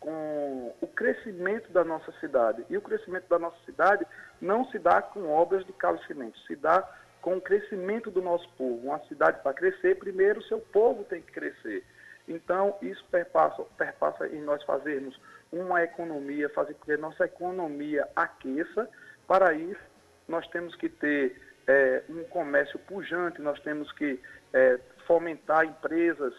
com 0.00 0.74
o 0.80 0.86
crescimento 0.86 1.70
da 1.72 1.84
nossa 1.84 2.12
cidade. 2.20 2.64
E 2.68 2.76
o 2.76 2.82
crescimento 2.82 3.28
da 3.28 3.38
nossa 3.38 3.58
cidade 3.64 4.06
não 4.40 4.64
se 4.70 4.78
dá 4.78 5.02
com 5.02 5.28
obras 5.30 5.64
de 5.66 5.72
Carlos 5.72 6.04
Cimento, 6.06 6.38
se 6.40 6.56
dá 6.56 6.88
com 7.24 7.38
o 7.38 7.40
crescimento 7.40 8.10
do 8.10 8.20
nosso 8.20 8.46
povo. 8.50 8.86
Uma 8.86 8.98
cidade 9.06 9.42
para 9.42 9.54
crescer, 9.54 9.98
primeiro 9.98 10.42
seu 10.42 10.60
povo 10.60 11.04
tem 11.04 11.22
que 11.22 11.32
crescer. 11.32 11.82
Então, 12.28 12.76
isso 12.82 13.02
perpassa, 13.10 13.64
perpassa 13.78 14.26
em 14.28 14.42
nós 14.42 14.62
fazermos 14.64 15.18
uma 15.50 15.82
economia, 15.82 16.50
fazer 16.50 16.74
com 16.74 16.84
que 16.84 16.96
nossa 16.98 17.24
economia 17.24 18.06
aqueça. 18.14 18.86
Para 19.26 19.54
isso, 19.54 19.80
nós 20.28 20.46
temos 20.48 20.76
que 20.76 20.90
ter 20.90 21.40
é, 21.66 22.02
um 22.10 22.24
comércio 22.24 22.78
pujante, 22.80 23.40
nós 23.40 23.58
temos 23.60 23.90
que 23.92 24.20
é, 24.52 24.78
fomentar 25.06 25.64
empresas 25.64 26.34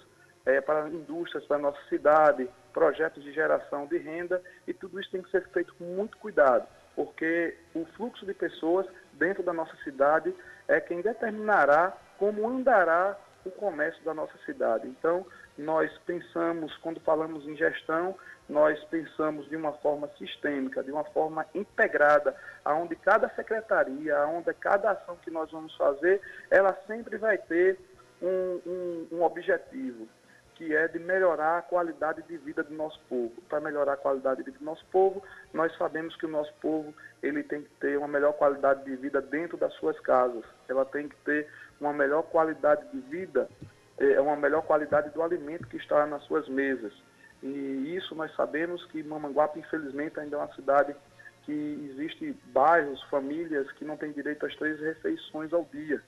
é, 0.46 0.62
para 0.62 0.88
indústrias 0.90 1.44
para 1.46 1.58
nossa 1.58 1.82
cidade, 1.90 2.48
projetos 2.72 3.24
de 3.24 3.34
geração 3.34 3.88
de 3.88 3.98
renda, 3.98 4.40
e 4.68 4.74
tudo 4.74 5.00
isso 5.00 5.10
tem 5.10 5.24
que 5.24 5.32
ser 5.32 5.48
feito 5.50 5.74
com 5.80 5.84
muito 5.84 6.16
cuidado, 6.20 6.68
porque 6.96 7.58
o 7.74 7.86
fluxo 7.98 8.24
de 8.24 8.36
pessoas 8.36 8.86
dentro 9.14 9.42
da 9.42 9.52
nossa 9.52 9.76
cidade 9.78 10.32
é 10.68 10.80
quem 10.80 11.02
determinará 11.02 11.94
como 12.18 12.48
andará 12.48 13.18
o 13.46 13.52
comércio 13.52 14.04
da 14.04 14.14
nossa 14.14 14.38
cidade. 14.46 14.88
Então, 14.88 15.26
nós 15.58 15.92
pensamos, 16.06 16.76
quando 16.78 17.00
falamos 17.02 17.48
em 17.48 17.56
gestão, 17.56 18.16
nós 18.50 18.84
pensamos 18.86 19.48
de 19.50 19.56
uma 19.56 19.74
forma 19.74 20.10
sistêmica, 20.18 20.84
de 20.84 20.92
uma 20.92 21.04
forma 21.06 21.46
integrada, 21.54 22.36
aonde 22.64 22.96
cada 22.96 23.30
secretaria, 23.30 24.18
aonde 24.18 24.54
cada 24.56 24.92
ação 24.92 25.16
que 25.18 25.32
nós 25.32 25.52
vamos 25.52 25.76
fazer, 25.76 26.22
ela 26.50 26.78
sempre 26.88 27.18
vai 27.18 27.38
ter 27.38 27.80
um, 28.22 28.62
um, 28.66 29.08
um 29.12 29.24
objetivo 29.24 30.08
que 30.56 30.74
é 30.74 30.88
de 30.88 30.98
melhorar 31.00 31.58
a 31.58 31.62
qualidade 31.62 32.22
de 32.24 32.38
vida 32.38 32.64
do 32.64 32.74
nosso 32.74 33.00
povo. 33.10 33.34
Para 33.50 33.60
melhorar 33.60 33.94
a 33.94 33.98
qualidade 33.98 34.38
de 34.38 34.46
vida 34.46 34.60
do 34.60 34.66
nosso 34.66 34.86
povo, 34.86 35.22
nós 35.54 35.76
sabemos 35.78 36.16
que 36.16 36.26
o 36.26 36.30
nosso 36.30 36.54
povo 36.62 36.94
ele 37.22 37.44
tem 37.44 37.62
que 37.62 37.70
ter 37.82 37.98
uma 37.98 38.08
melhor 38.08 38.34
qualidade 38.34 38.86
de 38.86 38.96
vida 38.96 39.22
dentro 39.22 39.58
das 39.58 39.74
suas 39.74 40.00
casas. 40.00 40.46
Ela 40.70 40.86
tem 40.86 41.08
que 41.08 41.16
ter 41.18 41.48
uma 41.80 41.94
melhor 41.94 42.24
qualidade 42.24 42.86
de 42.92 43.00
vida, 43.02 43.50
é 43.98 44.20
uma 44.20 44.36
melhor 44.36 44.62
qualidade 44.64 45.10
do 45.12 45.22
alimento 45.22 45.68
que 45.68 45.78
está 45.78 46.06
nas 46.06 46.24
suas 46.24 46.48
mesas. 46.48 46.94
E 47.42 47.96
isso 47.96 48.16
nós 48.16 48.34
sabemos 48.36 48.84
que 48.88 49.04
Mamanguape, 49.04 49.60
infelizmente, 49.60 50.20
ainda 50.20 50.38
é 50.38 50.40
uma 50.40 50.54
cidade 50.54 50.96
que 51.44 51.92
existe 51.92 52.36
bairros, 52.48 53.02
famílias 53.04 53.72
que 53.74 53.86
não 53.86 53.98
têm 53.98 54.12
direito 54.12 54.46
às 54.46 54.56
três 54.56 54.80
refeições 54.80 55.54
ao 55.54 55.64
dia. 55.66 56.02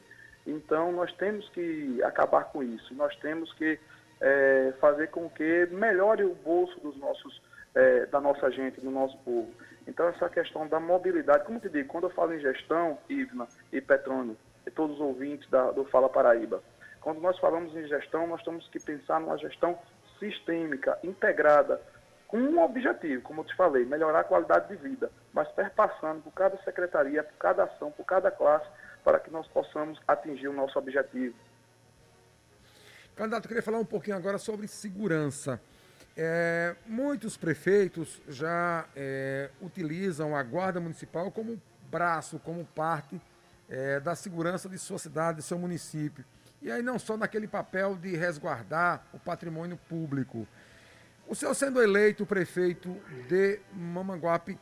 Então 0.46 0.92
nós 0.92 1.14
temos 1.14 1.48
que 1.50 2.02
acabar 2.04 2.46
com 2.46 2.64
isso. 2.64 2.94
Nós 2.96 3.16
temos 3.18 3.54
que 3.54 3.80
é, 4.20 4.74
fazer 4.80 5.08
com 5.08 5.30
que 5.30 5.68
melhore 5.72 6.24
o 6.24 6.34
bolso 6.36 6.80
dos 6.80 6.98
nossos, 6.98 7.42
é, 7.76 8.06
da 8.08 8.20
nossa 8.20 8.50
gente, 8.52 8.82
do 8.82 8.90
nosso 8.90 9.18
povo. 9.20 9.52
Então, 9.88 10.08
essa 10.10 10.30
questão 10.30 10.68
da 10.68 10.80
mobilidade, 10.80 11.46
como 11.46 11.60
te 11.60 11.70
digo, 11.70 11.88
quando 11.88 12.06
eu 12.06 12.10
falo 12.10 12.34
em 12.34 12.40
gestão, 12.40 12.98
Ivna 13.10 13.48
e 13.72 13.80
Petrônio, 13.80 14.36
todos 14.72 14.96
os 14.96 15.02
ouvintes 15.02 15.50
da, 15.50 15.72
do 15.72 15.86
Fala 15.86 16.10
Paraíba. 16.10 16.62
Quando 17.02 17.22
nós 17.22 17.38
falamos 17.40 17.76
em 17.76 17.88
gestão, 17.88 18.28
nós 18.28 18.44
temos 18.44 18.68
que 18.70 18.80
pensar 18.80 19.20
numa 19.20 19.38
gestão 19.38 19.78
sistêmica, 20.20 20.98
integrada, 21.04 21.82
com 22.28 22.38
um 22.38 22.62
objetivo, 22.62 23.22
como 23.22 23.42
eu 23.42 23.46
te 23.46 23.56
falei, 23.56 23.86
melhorar 23.86 24.20
a 24.20 24.24
qualidade 24.24 24.68
de 24.68 24.76
vida, 24.76 25.10
mas 25.34 25.48
perpassando 25.50 26.22
por 26.22 26.34
cada 26.34 26.58
secretaria, 26.64 27.24
por 27.24 27.38
cada 27.38 27.64
ação, 27.64 27.92
por 27.92 28.06
cada 28.06 28.30
classe, 28.30 28.68
para 29.04 29.20
que 29.20 29.32
nós 29.32 29.48
possamos 29.48 30.00
atingir 30.06 30.50
o 30.50 30.54
nosso 30.54 30.78
objetivo. 30.78 31.36
Candidato, 33.16 33.46
eu 33.46 33.48
queria 33.48 33.64
falar 33.64 33.80
um 33.80 33.86
pouquinho 33.86 34.18
agora 34.18 34.38
sobre 34.38 34.68
segurança. 34.68 35.62
É, 36.16 36.76
muitos 36.86 37.38
prefeitos 37.38 38.22
já 38.28 38.86
é, 38.96 39.50
utilizam 39.62 40.36
a 40.36 40.44
Guarda 40.44 40.80
Municipal 40.80 41.32
como 41.32 41.62
braço, 41.90 42.40
como 42.40 42.66
parte 42.66 43.22
é, 43.70 44.00
da 44.00 44.16
segurança 44.16 44.70
de 44.70 44.78
sua 44.78 44.98
cidade, 44.98 45.38
de 45.38 45.44
seu 45.44 45.58
município. 45.58 46.24
E 46.62 46.72
aí 46.72 46.82
não 46.82 46.98
só 46.98 47.16
naquele 47.16 47.48
papel 47.48 47.96
de 47.96 48.16
resguardar 48.16 49.06
o 49.14 49.20
patrimônio 49.20 49.78
público. 49.90 50.48
O 51.28 51.36
senhor 51.36 51.54
sendo 51.54 51.82
eleito 51.82 52.26
prefeito 52.26 52.96
de 53.28 53.60
Mamanguape, 53.74 54.58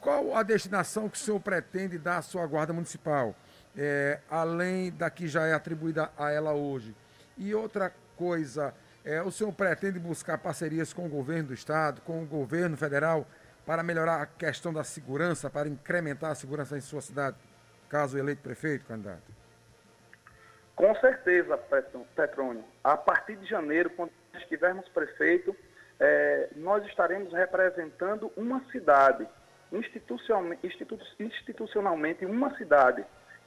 qual 0.00 0.36
a 0.36 0.42
destinação 0.42 1.08
que 1.08 1.16
o 1.16 1.20
senhor 1.20 1.40
pretende 1.40 1.98
dar 1.98 2.18
à 2.18 2.22
sua 2.22 2.46
guarda 2.46 2.72
municipal, 2.72 3.34
é, 3.76 4.20
além 4.30 4.92
da 4.92 5.10
que 5.10 5.26
já 5.26 5.46
é 5.46 5.54
atribuída 5.54 6.10
a 6.16 6.30
ela 6.30 6.52
hoje? 6.52 6.94
E 7.36 7.54
outra 7.54 7.92
coisa, 8.16 8.74
é, 9.04 9.22
o 9.22 9.30
senhor 9.30 9.52
pretende 9.52 9.98
buscar 9.98 10.38
parcerias 10.38 10.92
com 10.92 11.06
o 11.06 11.08
governo 11.08 11.48
do 11.48 11.54
estado, 11.54 12.00
com 12.02 12.22
o 12.22 12.26
governo 12.26 12.76
federal, 12.76 13.26
para 13.64 13.82
melhorar 13.82 14.22
a 14.22 14.26
questão 14.26 14.72
da 14.72 14.82
segurança, 14.82 15.48
para 15.48 15.68
incrementar 15.68 16.30
a 16.30 16.34
segurança 16.34 16.76
em 16.76 16.80
sua 16.80 17.00
cidade, 17.00 17.36
caso 17.88 18.18
eleito 18.18 18.42
prefeito, 18.42 18.84
candidato? 18.86 19.38
Com 20.76 20.94
certeza, 20.96 21.58
Petrônio. 22.14 22.64
A 22.84 22.96
partir 22.96 23.36
de 23.36 23.46
janeiro, 23.46 23.90
quando 23.90 24.12
estivermos 24.34 24.88
prefeito, 24.90 25.56
é, 25.98 26.50
nós 26.54 26.86
estaremos 26.86 27.32
representando 27.32 28.32
uma 28.36 28.60
cidade, 28.70 29.26
institucionalmente, 31.18 32.24
uma 32.24 32.56
cidade. 32.56 33.04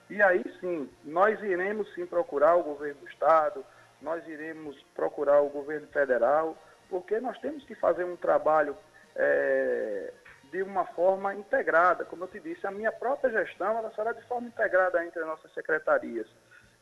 E 0.10 0.22
aí 0.22 0.44
sim, 0.60 0.90
nós 1.06 1.42
iremos 1.42 1.92
sim 1.94 2.06
procurar 2.06 2.56
o 2.56 2.64
governo 2.64 3.00
do 3.00 3.08
Estado, 3.08 3.66
nós 4.02 4.28
iremos 4.28 4.76
procurar 4.94 5.40
o 5.42 5.50
governo 5.50 5.88
federal, 5.88 6.58
porque 6.90 7.20
nós 7.22 7.38
temos 7.40 7.64
que 7.64 7.76
fazer 7.76 8.04
um 8.04 8.18
trabalho 8.18 8.76
é, 9.16 10.12
de 10.52 10.62
uma 10.62 10.86
forma 10.88 11.34
integrada. 11.34 12.06
Como 12.06 12.24
eu 12.24 12.28
te 12.28 12.40
disse, 12.40 12.68
a 12.68 12.72
minha 12.72 12.92
própria 12.92 13.32
gestão 13.32 13.78
ela 13.78 13.92
será 13.96 14.12
de 14.12 14.22
forma 14.24 14.48
integrada 14.48 15.04
entre 15.06 15.22
as 15.22 15.28
nossas 15.28 15.52
secretarias. 15.54 16.28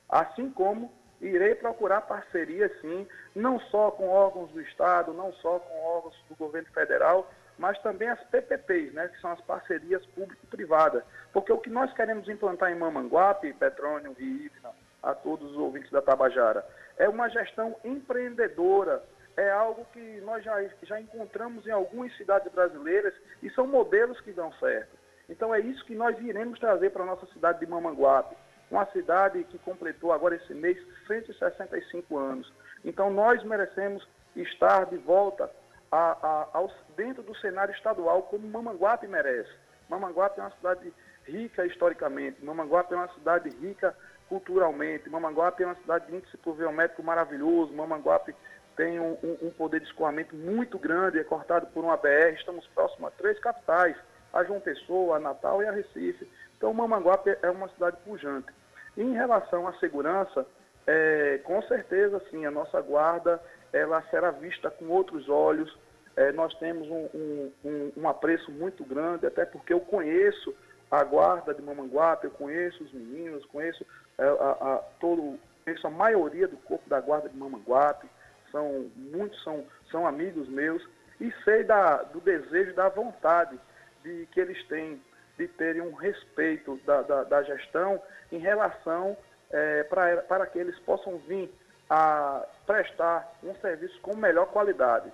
Assim 0.10 0.50
como 0.50 0.92
irei 1.22 1.54
procurar 1.56 2.02
parceria, 2.02 2.70
sim, 2.82 3.08
não 3.36 3.60
só 3.60 3.92
com 3.92 4.10
órgãos 4.10 4.52
do 4.52 4.62
Estado, 4.62 5.14
não 5.14 5.32
só 5.34 5.60
com 5.60 5.80
órgãos 5.82 6.16
do 6.30 6.36
governo 6.36 6.70
federal, 6.74 7.30
mas 7.58 7.78
também 7.82 8.08
as 8.08 8.24
PPPs, 8.26 8.94
né, 8.94 9.10
que 9.10 9.20
são 9.20 9.32
as 9.32 9.42
parcerias 9.42 10.04
público-privadas. 10.08 11.04
Porque 11.34 11.52
o 11.52 11.58
que 11.58 11.70
nós 11.70 11.94
queremos 11.94 12.28
implantar 12.30 12.72
em 12.72 12.76
Mamanguape, 12.76 13.54
Petrônio 13.54 14.16
e 14.18 14.46
Ivna, 14.46 14.72
a 15.04 15.14
todos 15.14 15.52
os 15.52 15.58
ouvintes 15.58 15.92
da 15.92 16.02
Tabajara, 16.02 16.66
é 16.98 17.08
uma 17.08 17.30
gestão 17.30 17.76
empreendedora, 17.84 19.04
é 19.40 19.52
algo 19.52 19.86
que 19.94 20.22
nós 20.22 20.44
já, 20.44 20.62
já 20.84 21.00
encontramos 21.00 21.66
em 21.66 21.72
algumas 21.72 22.16
cidades 22.18 22.52
brasileiras 22.52 23.14
e 23.42 23.50
são 23.52 23.66
modelos 23.66 24.20
que 24.22 24.32
dão 24.32 24.52
certo. 24.54 24.98
Então 25.30 25.54
é 25.54 25.60
isso 25.60 25.86
que 25.86 25.96
nós 25.96 26.20
iremos 26.20 26.60
trazer 26.60 26.90
para 26.90 27.04
a 27.04 27.06
nossa 27.06 27.26
cidade 27.28 27.60
de 27.60 27.68
Mamanguape 27.68 28.36
uma 28.70 28.86
cidade 28.88 29.44
que 29.46 29.58
completou 29.60 30.12
agora 30.12 30.36
esse 30.36 30.54
mês 30.54 30.78
165 31.08 32.18
anos. 32.18 32.52
Então 32.86 33.10
nós 33.12 33.44
merecemos 33.44 34.08
estar 34.36 34.86
de 34.86 34.98
volta 34.98 35.50
a, 35.92 36.12
a, 36.22 36.48
ao, 36.54 36.72
dentro 36.96 37.24
do 37.24 37.36
cenário 37.38 37.74
estadual 37.74 38.24
como 38.24 38.48
Mamanguape 38.48 39.08
merece. 39.08 39.52
Mamanguape 39.90 40.40
é 40.40 40.44
uma 40.44 40.52
cidade 40.52 40.94
rica 41.26 41.66
historicamente, 41.66 42.44
Mamanguape 42.44 42.94
é 42.94 42.98
uma 42.98 43.14
cidade 43.14 43.50
rica 43.50 43.96
culturalmente, 44.28 45.10
Mamanguape 45.10 45.64
é 45.64 45.66
uma 45.66 45.76
cidade 45.76 46.06
de 46.06 46.16
índice 46.16 46.38
pluviométrico 46.38 47.02
maravilhoso, 47.02 47.74
Mamanguape 47.74 48.36
tem 48.80 48.98
um, 48.98 49.18
um, 49.42 49.50
poder 49.58 49.82
de 49.82 49.88
escoamento 49.88 50.34
muito 50.34 50.80
grande, 50.80 51.20
é 51.20 51.24
cortado 51.26 51.68
por 51.68 51.84
uma 51.84 51.98
BR, 51.98 52.34
estamos 52.38 52.66
próximos 52.68 53.10
a 53.10 53.12
três 53.12 53.38
capitais, 53.38 53.98
a 54.32 54.42
João 54.46 54.62
Pessoa, 54.62 55.18
a 55.18 55.20
Natal 55.20 55.62
e 55.62 55.68
a 55.68 55.72
Recife. 55.74 56.26
Então 56.58 56.74
Mamanguape 56.74 57.36
é 57.42 57.50
uma 57.50 57.68
cidade 57.68 57.98
pujante. 58.06 58.48
Em 58.96 59.12
relação 59.12 59.68
à 59.68 59.74
segurança, 59.80 60.48
é, 60.88 61.42
com 61.44 61.62
certeza, 61.64 62.22
sim, 62.32 62.46
a 62.46 62.52
nossa 62.52 62.80
guarda 62.80 63.42
ela 63.74 64.02
será 64.04 64.32
vista 64.32 64.72
com 64.72 64.88
outros 64.88 65.28
olhos. 65.28 65.78
É, 66.16 66.32
nós 66.32 66.54
temos 66.58 66.88
um, 66.88 67.10
um, 67.14 67.52
um, 67.66 67.92
um, 67.98 68.08
apreço 68.08 68.50
muito 68.50 68.86
grande, 68.86 69.26
até 69.26 69.44
porque 69.44 69.74
eu 69.74 69.82
conheço 69.82 70.56
a 70.90 71.04
guarda 71.04 71.54
de 71.54 71.62
Mamanguape, 71.62 72.28
eu 72.28 72.32
conheço 72.32 72.82
os 72.82 72.94
meninos, 72.94 73.46
conheço, 73.48 73.86
é, 74.18 74.24
a, 74.24 74.30
a, 74.30 74.78
todo, 75.02 75.38
conheço 75.66 75.86
a 75.86 75.92
maioria 75.92 76.48
do 76.48 76.56
corpo 76.56 76.90
da 76.90 77.02
guarda 77.02 77.28
de 77.28 77.36
Mamanguape, 77.36 78.08
são, 78.52 78.90
muitos 78.96 79.42
são, 79.44 79.66
são 79.92 80.08
amigos 80.08 80.48
meus, 80.48 80.86
e 81.20 81.32
sei 81.44 81.64
da, 81.64 82.04
do 82.04 82.22
desejo, 82.22 82.74
da 82.74 82.90
vontade 82.90 83.60
de 84.04 84.28
que 84.32 84.40
eles 84.40 84.62
têm 84.68 85.02
de 85.38 85.48
terem 85.48 85.82
um 85.82 85.94
respeito 85.94 86.80
da, 86.86 87.02
da, 87.02 87.24
da 87.24 87.44
gestão 87.44 88.02
em 88.32 88.38
relação 88.38 89.18
é, 89.52 89.84
para 89.84 90.46
que 90.48 90.60
eles 90.60 90.78
possam 90.80 91.18
vir 91.20 91.50
a 91.90 92.46
prestar 92.66 93.34
um 93.44 93.56
serviço 93.56 94.00
com 94.02 94.16
melhor 94.16 94.48
qualidade. 94.48 95.12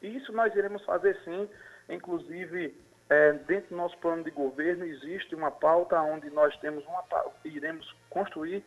E 0.00 0.16
isso 0.16 0.32
nós 0.32 0.54
iremos 0.54 0.84
fazer 0.84 1.16
sim, 1.24 1.48
inclusive 1.88 2.74
é, 3.08 3.32
dentro 3.32 3.70
do 3.70 3.76
nosso 3.76 3.96
plano 3.98 4.24
de 4.24 4.30
governo 4.30 4.84
existe 4.84 5.34
uma 5.34 5.50
pauta 5.50 6.00
onde 6.00 6.28
nós 6.30 6.56
temos 6.58 6.84
uma 6.86 7.04
iremos 7.44 7.94
construir 8.10 8.64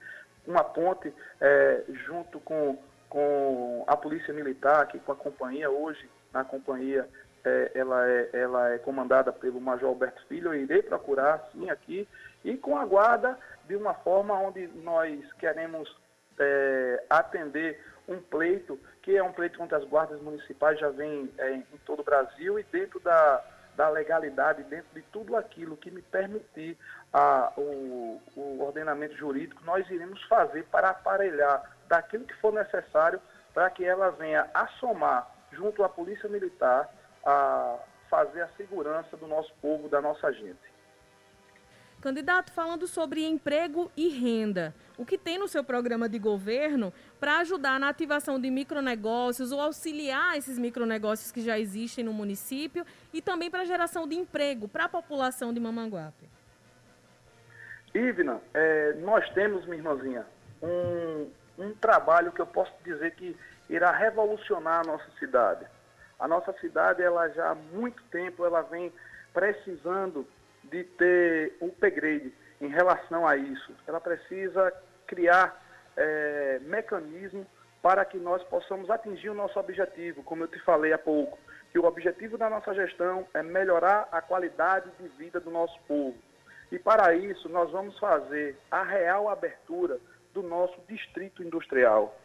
uma 0.48 0.64
ponte 0.64 1.12
é, 1.42 1.84
junto 2.06 2.40
com, 2.42 2.78
com 3.10 3.84
a 3.88 3.96
Polícia 3.96 4.34
Militar, 4.34 4.82
aqui 4.82 5.00
com 5.00 5.12
a 5.12 5.16
companhia 5.16 5.70
hoje, 5.70 6.10
na 6.34 6.44
companhia 6.44 7.08
é, 7.46 7.72
ela, 7.76 8.10
é, 8.10 8.30
ela 8.34 8.74
é 8.74 8.78
comandada 8.80 9.32
pelo 9.32 9.62
Major 9.62 9.90
Alberto 9.90 10.26
Filho, 10.28 10.54
eu 10.54 10.62
irei 10.62 10.82
procurar 10.82 11.48
sim 11.52 11.70
aqui, 11.70 12.08
e 12.44 12.58
com 12.58 12.78
a 12.78 12.86
guarda 12.86 13.38
de 13.68 13.76
uma 13.76 13.94
forma 13.94 14.34
onde 14.40 14.68
nós 14.68 15.20
queremos 15.34 15.96
é, 16.40 17.04
atender 17.10 17.80
um 18.08 18.20
pleito, 18.20 18.80
que 19.02 19.16
é 19.16 19.24
um 19.24 19.32
pleito 19.32 19.58
contra 19.58 19.78
as 19.78 19.84
guardas 19.86 20.22
municipais, 20.22 20.80
já 20.80 20.90
vem 20.90 21.32
é, 21.38 21.54
em 21.54 21.64
todo 21.86 22.02
o 22.02 22.04
Brasil, 22.04 22.60
e 22.60 22.64
dentro 22.64 23.00
da, 23.00 23.44
da 23.76 23.90
legalidade, 23.90 24.64
dentro 24.64 24.88
de 24.94 25.02
tudo 25.04 25.36
aquilo 25.36 25.78
que 25.78 25.92
me 25.92 26.02
permitir 26.02 26.78
a, 27.14 27.52
o, 27.58 28.22
o 28.36 28.64
ordenamento 28.64 29.16
jurídico, 29.16 29.64
nós 29.64 29.90
iremos 29.90 30.22
fazer 30.24 30.64
para 30.66 30.90
aparelhar 30.90 31.75
daquilo 31.88 32.26
que 32.26 32.34
for 32.36 32.54
necessário 32.54 33.22
para 33.54 33.70
que 33.70 33.86
ela 33.86 34.12
venha 34.12 34.50
a 34.54 34.68
somar 34.80 35.34
junto 35.52 35.84
à 35.84 35.90
Polícia 35.90 36.28
Militar, 36.28 36.90
a 37.26 37.78
fazer 38.10 38.42
a 38.42 38.50
segurança 38.58 39.16
do 39.18 39.28
nosso 39.28 39.54
povo, 39.62 39.88
da 39.88 40.02
nossa 40.02 40.32
gente. 40.32 40.76
Candidato, 42.02 42.52
falando 42.52 42.86
sobre 42.86 43.26
emprego 43.26 43.90
e 43.98 44.10
renda, 44.10 44.76
o 44.98 45.06
que 45.06 45.18
tem 45.18 45.40
no 45.40 45.48
seu 45.48 45.64
programa 45.64 46.08
de 46.08 46.20
governo 46.20 46.94
para 47.20 47.40
ajudar 47.40 47.80
na 47.80 47.90
ativação 47.90 48.40
de 48.40 48.52
micronegócios 48.52 49.52
ou 49.52 49.60
auxiliar 49.60 50.38
esses 50.38 50.60
micronegócios 50.60 51.32
que 51.32 51.42
já 51.42 51.58
existem 51.58 52.04
no 52.04 52.14
município 52.14 52.86
e 53.12 53.22
também 53.22 53.50
para 53.50 53.62
a 53.62 53.66
geração 53.66 54.08
de 54.08 54.16
emprego 54.16 54.68
para 54.68 54.86
a 54.86 54.90
população 54.90 55.52
de 55.52 55.60
Mamanguape? 55.60 56.30
Ivna, 57.96 58.40
é, 58.54 58.94
nós 59.00 59.28
temos, 59.34 59.66
minha 59.66 59.78
irmãzinha, 59.78 60.26
um, 60.62 61.28
um 61.58 61.74
trabalho 61.74 62.32
que 62.32 62.42
eu 62.42 62.48
posso 62.48 62.74
dizer 62.84 63.12
que 63.16 63.36
irá 63.70 63.92
revolucionar 63.92 64.82
a 64.82 64.88
nossa 64.88 65.10
cidade. 65.20 65.66
A 66.20 66.28
nossa 66.28 66.54
cidade, 66.54 67.02
ela 67.02 67.28
já 67.30 67.52
há 67.52 67.56
muito 67.56 68.02
tempo, 68.06 68.46
ela 68.46 68.62
vem 68.62 68.92
precisando 69.34 70.26
de 70.64 70.84
ter 70.84 71.58
um 71.62 71.68
upgrade 71.68 72.34
em 72.62 72.68
relação 72.68 73.28
a 73.28 73.36
isso. 73.36 73.76
Ela 73.86 74.00
precisa 74.00 74.74
criar 75.06 75.62
é, 75.98 76.60
mecanismos 76.64 77.46
para 77.82 78.04
que 78.06 78.18
nós 78.18 78.42
possamos 78.44 78.90
atingir 78.90 79.30
o 79.30 79.34
nosso 79.34 79.60
objetivo, 79.60 80.24
como 80.24 80.44
eu 80.44 80.48
te 80.48 80.60
falei 80.62 80.92
há 80.92 80.98
pouco, 80.98 81.38
que 81.72 81.78
o 81.78 81.86
objetivo 81.86 82.38
da 82.38 82.50
nossa 82.50 82.74
gestão 82.74 83.28
é 83.34 83.44
melhorar 83.44 84.08
a 84.12 84.22
qualidade 84.22 84.90
de 85.00 85.08
vida 85.10 85.40
do 85.40 85.52
nosso 85.52 85.78
povo. 85.88 86.18
E 86.72 86.80
para 86.80 87.14
isso, 87.14 87.48
nós 87.48 87.70
vamos 87.72 87.98
fazer 88.00 88.58
a 88.72 88.82
real 88.82 89.30
abertura 89.30 90.00
do 90.36 90.44
nosso 90.44 90.80
distrito 90.88 91.42
industrial. 91.42 92.16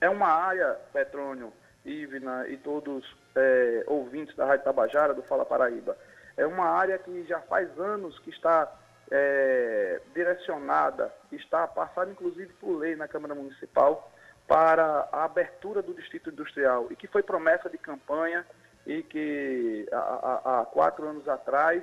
É 0.00 0.08
uma 0.08 0.26
área, 0.26 0.76
Petrônio, 0.92 1.52
Ivna 1.84 2.48
e 2.48 2.56
todos 2.56 3.04
é, 3.36 3.84
ouvintes 3.86 4.34
da 4.34 4.46
Rádio 4.46 4.64
Tabajara, 4.64 5.14
do 5.14 5.22
Fala 5.22 5.44
Paraíba. 5.44 5.96
É 6.36 6.46
uma 6.46 6.68
área 6.68 6.98
que 6.98 7.24
já 7.24 7.40
faz 7.42 7.78
anos 7.78 8.18
que 8.20 8.30
está 8.30 8.72
é, 9.10 10.00
direcionada, 10.14 11.12
está 11.30 11.66
passada 11.66 12.10
inclusive 12.10 12.52
por 12.54 12.78
lei 12.78 12.96
na 12.96 13.06
Câmara 13.06 13.34
Municipal, 13.34 14.10
para 14.48 15.08
a 15.12 15.24
abertura 15.24 15.82
do 15.82 15.92
Distrito 15.92 16.30
Industrial, 16.30 16.86
e 16.90 16.96
que 16.96 17.06
foi 17.06 17.22
promessa 17.22 17.68
de 17.68 17.76
campanha 17.76 18.46
e 18.86 19.02
que 19.02 19.86
há, 19.92 20.60
há 20.60 20.64
quatro 20.66 21.06
anos 21.06 21.28
atrás 21.28 21.82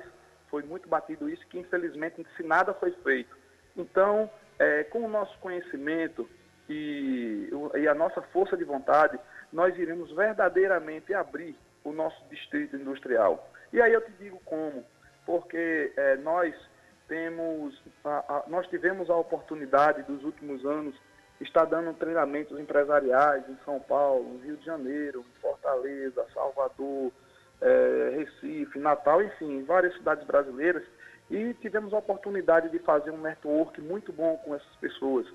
foi 0.50 0.62
muito 0.62 0.88
batido 0.88 1.28
isso, 1.28 1.46
que 1.46 1.58
infelizmente 1.58 2.26
se 2.36 2.42
nada 2.42 2.72
foi 2.74 2.90
feito. 3.02 3.36
Então, 3.76 4.30
é, 4.58 4.84
com 4.84 5.00
o 5.00 5.08
nosso 5.08 5.36
conhecimento 5.38 6.28
e, 6.68 7.50
e 7.74 7.88
a 7.88 7.94
nossa 7.94 8.22
força 8.22 8.56
de 8.56 8.64
vontade, 8.64 9.18
nós 9.52 9.76
iremos 9.78 10.10
verdadeiramente 10.12 11.12
abrir 11.12 11.56
o 11.82 11.92
nosso 11.92 12.22
distrito 12.28 12.76
industrial. 12.76 13.50
E 13.72 13.80
aí 13.80 13.92
eu 13.92 14.00
te 14.00 14.12
digo 14.12 14.40
como, 14.44 14.84
porque 15.26 15.92
é, 15.96 16.16
nós 16.16 16.54
temos, 17.08 17.80
a, 18.04 18.24
a, 18.28 18.44
nós 18.48 18.66
tivemos 18.68 19.10
a 19.10 19.16
oportunidade 19.16 20.02
dos 20.04 20.24
últimos 20.24 20.64
anos 20.64 20.94
estar 21.40 21.64
dando 21.64 21.92
treinamentos 21.94 22.58
empresariais 22.58 23.46
em 23.48 23.56
São 23.64 23.80
Paulo, 23.80 24.40
Rio 24.42 24.56
de 24.56 24.64
Janeiro, 24.64 25.24
Fortaleza, 25.40 26.24
Salvador, 26.32 27.12
é, 27.60 28.14
Recife, 28.16 28.78
Natal, 28.78 29.22
enfim, 29.22 29.64
várias 29.64 29.94
cidades 29.94 30.24
brasileiras, 30.24 30.84
e 31.34 31.52
tivemos 31.54 31.92
a 31.92 31.98
oportunidade 31.98 32.68
de 32.68 32.78
fazer 32.78 33.10
um 33.10 33.20
network 33.20 33.80
muito 33.80 34.12
bom 34.12 34.36
com 34.44 34.54
essas 34.54 34.76
pessoas. 34.76 35.26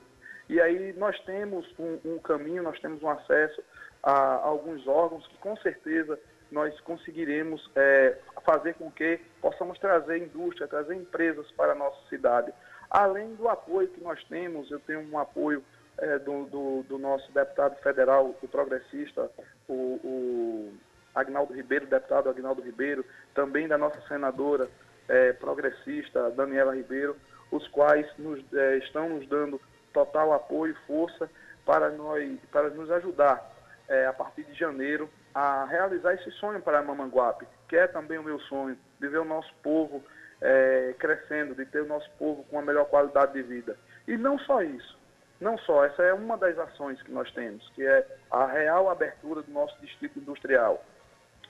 E 0.48 0.60
aí 0.62 0.94
nós 0.94 1.20
temos 1.26 1.68
um, 1.78 2.00
um 2.06 2.20
caminho, 2.20 2.64
nós 2.64 2.80
temos 2.80 3.04
um 3.04 3.10
acesso 3.10 3.62
a, 4.02 4.36
alguns 4.36 4.88
órgãos 4.88 5.28
que 5.28 5.38
com 5.40 5.58
certeza 5.58 6.18
nós 6.50 6.80
conseguiremos 6.82 7.70
é, 7.76 8.18
fazer 8.46 8.76
com 8.76 8.90
que 8.90 9.20
possamos 9.42 9.78
trazer 9.78 10.20
indústria, 10.20 10.70
trazer 10.70 10.96
empresas 10.96 11.52
para 11.52 11.74
a 11.74 11.76
nossa 11.76 12.00
cidade. 12.08 12.54
Além 12.90 13.36
do 13.36 13.50
apoio 13.50 13.90
que 13.90 14.02
nós 14.02 14.24
temos, 14.24 14.72
eu 14.72 14.80
tenho 14.80 15.02
um 15.02 15.20
apoio 15.20 15.62
é, 15.98 16.18
do, 16.18 16.46
do, 16.46 16.84
do, 16.84 16.98
nosso 16.98 17.30
deputado 17.34 17.76
federal, 17.84 18.34
o 18.42 18.48
progressista, 18.48 19.30
o, 19.68 20.00
o 20.02 20.74
Agnaldo 21.14 21.54
Ribeiro, 21.54 21.86
deputado 21.86 22.30
Agnaldo 22.30 22.62
Ribeiro, 22.62 23.06
também 23.36 23.68
da 23.68 23.78
nossa 23.78 24.00
senadora 24.08 24.70
é, 25.10 25.34
progressista, 25.34 26.30
Daniela 26.32 26.76
Ribeiro, 26.76 27.18
os 27.52 27.68
quais 27.70 28.08
nos, 28.18 28.42
é, 28.54 28.78
estão 28.78 29.10
nos 29.10 29.28
dando 29.28 29.60
total 29.92 30.34
apoio 30.34 30.74
e 30.74 30.88
força 30.88 31.30
para, 31.66 31.90
nós, 31.90 32.40
para 32.52 32.70
nos 32.70 32.90
ajudar 32.92 33.52
é, 33.88 34.06
a 34.06 34.14
partir 34.14 34.44
de 34.44 34.54
janeiro 34.54 35.10
a 35.34 35.66
realizar 35.66 36.14
esse 36.14 36.32
sonho 36.32 36.62
para 36.62 36.80
a 36.80 36.84
Mamanguape, 36.84 37.46
que 37.68 37.76
é 37.76 37.88
também 37.88 38.18
o 38.18 38.24
meu 38.24 38.40
sonho, 38.42 38.78
de 39.00 39.08
ver 39.08 39.20
o 39.20 39.26
nosso 39.26 39.54
povo 39.64 40.04
é, 40.42 40.96
crescendo, 40.98 41.56
de 41.56 41.66
ter 41.66 41.82
o 41.82 41.88
nosso 41.88 42.10
povo 42.18 42.44
com 42.46 42.58
uma 42.58 42.62
melhor 42.62 42.86
qualidade 42.86 43.34
de 43.34 43.42
vida. 43.42 43.78
E 44.08 44.18
não 44.18 44.38
só 44.40 44.62
isso, 44.62 44.98
não 45.40 45.58
só, 45.60 45.86
essa 45.86 46.04
é 46.04 46.14
uma 46.14 46.38
das 46.38 46.58
ações 46.58 47.02
que 47.02 47.12
nós 47.12 47.32
temos, 47.32 47.68
que 47.70 47.86
é 47.86 48.06
a 48.32 48.46
real 48.46 48.90
abertura 48.90 49.42
do 49.42 49.52
nosso 49.52 49.80
distrito 49.82 50.20
industrial, 50.20 50.84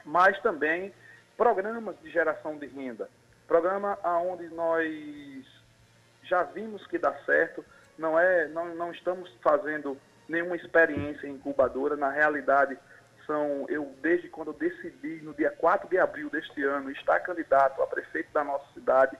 mas 0.06 0.40
também 0.42 0.94
programas 1.38 1.96
de 2.02 2.10
geração 2.10 2.58
de 2.58 2.68
renda, 2.68 3.10
programa 3.50 3.98
aonde 4.04 4.48
nós 4.50 5.44
já 6.24 6.44
vimos 6.44 6.86
que 6.86 7.00
dá 7.00 7.12
certo, 7.26 7.66
não 7.98 8.18
é, 8.18 8.48
não, 8.48 8.76
não 8.76 8.92
estamos 8.92 9.28
fazendo 9.42 9.98
nenhuma 10.30 10.56
experiência 10.56 11.28
incubadora, 11.28 11.98
na 11.98 12.12
realidade 12.12 12.78
são, 13.26 13.66
eu 13.68 13.92
desde 14.02 14.30
quando 14.30 14.50
eu 14.50 14.54
decidi, 14.54 15.22
no 15.24 15.34
dia 15.34 15.50
4 15.50 15.90
de 15.90 15.98
abril 15.98 16.30
deste 16.30 16.64
ano, 16.64 16.92
estar 16.92 17.20
candidato 17.22 17.82
a 17.82 17.88
prefeito 17.88 18.32
da 18.32 18.44
nossa 18.44 18.66
cidade, 18.74 19.18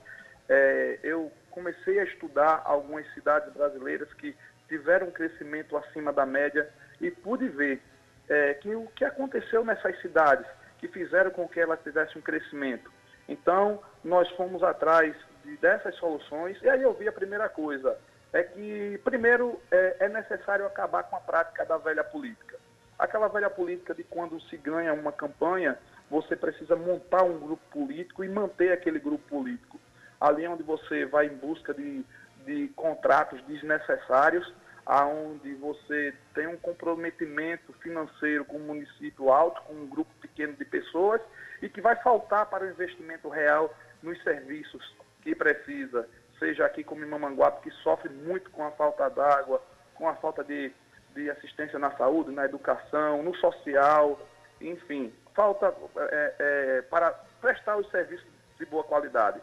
é, 0.48 1.00
eu 1.02 1.30
comecei 1.50 1.98
a 1.98 2.04
estudar 2.04 2.62
algumas 2.64 3.12
cidades 3.12 3.52
brasileiras 3.52 4.12
que 4.14 4.36
tiveram 4.68 5.08
um 5.08 5.12
crescimento 5.12 5.76
acima 5.76 6.12
da 6.12 6.24
média 6.24 6.70
e 7.00 7.10
pude 7.10 7.48
ver 7.48 7.82
é, 8.28 8.54
que 8.54 8.72
o 8.76 8.86
que 8.94 9.04
aconteceu 9.04 9.64
nessas 9.64 10.00
cidades 10.00 10.46
que 10.78 10.86
fizeram 10.86 11.32
com 11.32 11.48
que 11.48 11.58
elas 11.58 11.82
tivessem 11.82 12.18
um 12.18 12.22
crescimento. 12.22 12.99
Então, 13.30 13.80
nós 14.04 14.28
fomos 14.32 14.62
atrás 14.62 15.16
de, 15.44 15.56
dessas 15.56 15.94
soluções 15.96 16.60
e 16.62 16.68
aí 16.68 16.82
eu 16.82 16.92
vi 16.92 17.08
a 17.08 17.12
primeira 17.12 17.48
coisa, 17.48 17.96
é 18.32 18.42
que, 18.42 19.00
primeiro, 19.02 19.58
é, 19.70 19.96
é 20.00 20.08
necessário 20.08 20.66
acabar 20.66 21.04
com 21.04 21.16
a 21.16 21.20
prática 21.20 21.64
da 21.64 21.78
velha 21.78 22.04
política. 22.04 22.58
Aquela 22.98 23.28
velha 23.28 23.48
política 23.48 23.94
de 23.94 24.04
quando 24.04 24.38
se 24.42 24.56
ganha 24.58 24.92
uma 24.92 25.10
campanha, 25.10 25.78
você 26.10 26.36
precisa 26.36 26.76
montar 26.76 27.22
um 27.22 27.38
grupo 27.38 27.62
político 27.70 28.22
e 28.22 28.28
manter 28.28 28.72
aquele 28.72 28.98
grupo 28.98 29.26
político. 29.28 29.80
Ali 30.20 30.46
onde 30.46 30.62
você 30.62 31.06
vai 31.06 31.26
em 31.26 31.36
busca 31.36 31.72
de 31.72 32.04
de 32.44 32.68
contratos 32.68 33.40
desnecessários, 33.46 34.52
aonde 34.84 35.54
você 35.54 36.14
tem 36.34 36.46
um 36.46 36.56
comprometimento 36.56 37.72
financeiro 37.74 38.44
com 38.44 38.56
o 38.56 38.60
município 38.60 39.30
alto, 39.30 39.62
com 39.62 39.74
um 39.74 39.86
grupo 39.86 40.10
pequeno 40.20 40.54
de 40.54 40.64
pessoas, 40.64 41.20
e 41.62 41.68
que 41.68 41.80
vai 41.80 41.96
faltar 41.96 42.46
para 42.46 42.64
o 42.64 42.68
investimento 42.68 43.28
real 43.28 43.74
nos 44.02 44.22
serviços 44.22 44.94
que 45.22 45.34
precisa, 45.34 46.08
seja 46.38 46.64
aqui 46.64 46.82
como 46.82 47.04
em 47.04 47.08
Mamanguape, 47.08 47.62
que 47.62 47.70
sofre 47.82 48.08
muito 48.08 48.50
com 48.50 48.64
a 48.64 48.70
falta 48.72 49.08
d'água, 49.10 49.62
com 49.94 50.08
a 50.08 50.14
falta 50.14 50.42
de, 50.42 50.72
de 51.14 51.30
assistência 51.30 51.78
na 51.78 51.90
saúde, 51.92 52.30
na 52.30 52.46
educação, 52.46 53.22
no 53.22 53.34
social, 53.36 54.18
enfim, 54.60 55.12
falta 55.34 55.74
é, 55.96 56.34
é, 56.38 56.82
para 56.82 57.12
prestar 57.40 57.76
os 57.76 57.88
serviços 57.90 58.26
de 58.58 58.66
boa 58.66 58.84
qualidade. 58.84 59.40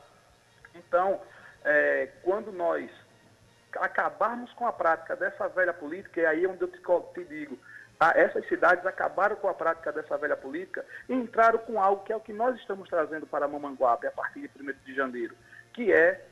Então, 0.74 1.22
é, 1.64 2.10
quando 2.24 2.52
nós 2.52 2.90
acabarmos 3.76 4.52
com 4.54 4.66
a 4.66 4.74
prática 4.74 5.16
dessa 5.16 5.48
velha 5.50 5.74
política, 5.74 6.22
e 6.22 6.26
aí 6.26 6.46
é 6.46 6.48
onde 6.48 6.62
eu 6.62 6.68
te, 6.68 6.80
te 7.14 7.24
digo, 7.26 7.58
ah, 8.00 8.14
essas 8.16 8.48
cidades 8.48 8.86
acabaram 8.86 9.36
com 9.38 9.48
a 9.48 9.54
prática 9.54 9.92
dessa 9.92 10.18
velha 10.18 10.38
política 10.38 10.86
e 11.10 11.14
entraram 11.14 11.58
com 11.60 11.82
algo 11.82 12.04
que 12.04 12.14
é 12.14 12.16
o 12.16 12.20
que 12.20 12.34
nós 12.34 12.56
estamos 12.58 12.88
trazendo 12.90 13.26
para 13.26 13.48
Mamanguape 13.48 14.06
a 14.06 14.12
partir 14.12 14.48
de 14.48 14.62
1 14.62 14.74
de 14.86 14.94
janeiro, 14.94 15.36
que 15.74 15.92
é 15.92 16.24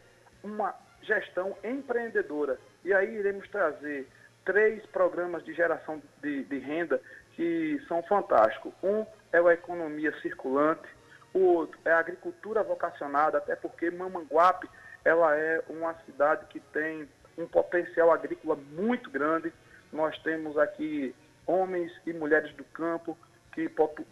uma 0.44 0.76
gestão 1.02 1.58
empreendedora. 1.64 2.60
E 2.84 2.94
aí 2.94 3.16
iremos 3.16 3.50
trazer 3.50 4.08
três 4.44 4.86
programas 4.88 5.44
de 5.44 5.54
geração 5.54 6.02
de, 6.22 6.44
de 6.44 6.60
renda 6.60 7.02
que 7.36 7.82
são 7.88 8.04
fantásticos. 8.04 8.72
Um 8.84 9.04
é 9.34 9.40
a 9.40 9.54
economia 9.54 10.14
circulante, 10.22 10.88
o 11.34 11.40
outro 11.40 11.80
é 11.84 11.92
a 11.92 12.00
agricultura 12.00 12.62
vocacionada, 12.64 13.40
até 13.40 13.56
porque 13.56 13.90
Mamanguape 13.90 14.70
ela 15.04 15.36
é 15.36 15.64
uma 15.68 15.96
cidade 16.06 16.46
que 16.48 16.60
tem 16.60 17.08
um 17.38 17.48
potencial 17.48 18.12
agrícola 18.12 18.56
muito 18.56 19.10
grande. 19.10 19.52
Nós 19.92 20.18
temos 20.20 20.58
aqui 20.58 21.14
homens 21.48 21.92
e 22.06 22.14
mulheres 22.14 22.54
do 22.56 22.64
campo 22.66 23.18
que 23.54 23.70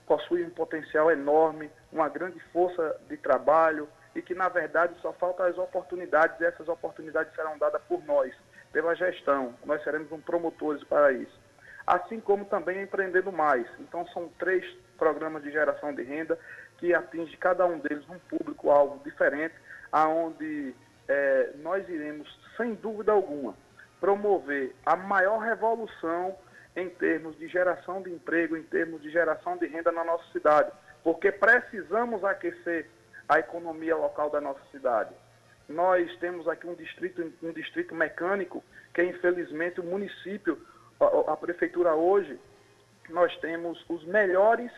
possuem 0.08 0.46
um 0.46 0.50
potencial 0.50 1.12
enorme, 1.12 1.70
uma 1.92 2.08
grande 2.08 2.40
força 2.52 2.96
de 3.10 3.18
trabalho 3.18 3.90
e 4.16 4.22
que, 4.22 4.34
na 4.34 4.48
verdade, 4.48 4.94
só 5.02 5.12
faltam 5.14 5.46
as 5.46 5.58
oportunidades 5.58 6.40
e 6.40 6.46
essas 6.46 6.68
oportunidades 6.70 7.34
serão 7.36 7.58
dadas 7.58 7.82
por 7.84 8.04
nós, 8.06 8.34
pela 8.72 8.96
gestão. 8.96 9.54
Nós 9.66 9.84
seremos 9.84 10.12
um 10.12 10.22
promotores 10.22 10.84
para 10.86 11.12
isso. 11.12 11.42
Assim 11.86 12.22
como 12.22 12.46
também 12.46 12.82
empreendendo 12.82 13.32
mais. 13.32 13.68
Então, 13.80 14.08
são 14.08 14.30
três 14.40 14.66
programas 14.98 15.44
de 15.44 15.52
geração 15.52 15.94
de 15.94 16.04
renda 16.04 16.40
que 16.78 16.94
atinge 16.94 17.36
cada 17.38 17.66
um 17.66 17.80
deles 17.80 18.08
um 18.10 18.20
público-alvo 18.20 19.04
diferente, 19.04 19.56
aonde 19.92 20.74
é, 21.08 21.52
nós 21.58 21.88
iremos, 21.90 22.28
sem 22.56 22.76
dúvida 22.76 23.12
alguma, 23.12 23.54
promover 24.00 24.74
a 24.86 24.96
maior 24.96 25.40
revolução 25.40 26.36
em 26.76 26.90
termos 26.90 27.38
de 27.38 27.48
geração 27.48 28.02
de 28.02 28.12
emprego, 28.12 28.58
em 28.58 28.64
termos 28.64 29.02
de 29.02 29.10
geração 29.12 29.58
de 29.58 29.68
renda 29.68 29.92
na 29.92 30.04
nossa 30.04 30.24
cidade, 30.32 30.72
porque 31.04 31.32
precisamos 31.32 32.24
aquecer 32.24 32.90
a 33.28 33.40
economia 33.40 33.96
local 33.96 34.30
da 34.30 34.42
nossa 34.42 34.62
cidade. 34.72 35.14
Nós 35.68 36.16
temos 36.18 36.48
aqui 36.48 36.68
um 36.68 36.76
distrito, 36.76 37.32
um 37.42 37.52
distrito 37.52 37.96
mecânico 37.96 38.64
que, 38.94 39.04
infelizmente, 39.04 39.80
o 39.80 39.84
município, 39.84 40.60
a, 41.00 41.34
a 41.34 41.38
prefeitura 41.38 41.94
hoje, 41.94 42.40
nós 43.10 43.36
temos 43.38 43.84
os 43.90 44.04
melhores 44.06 44.72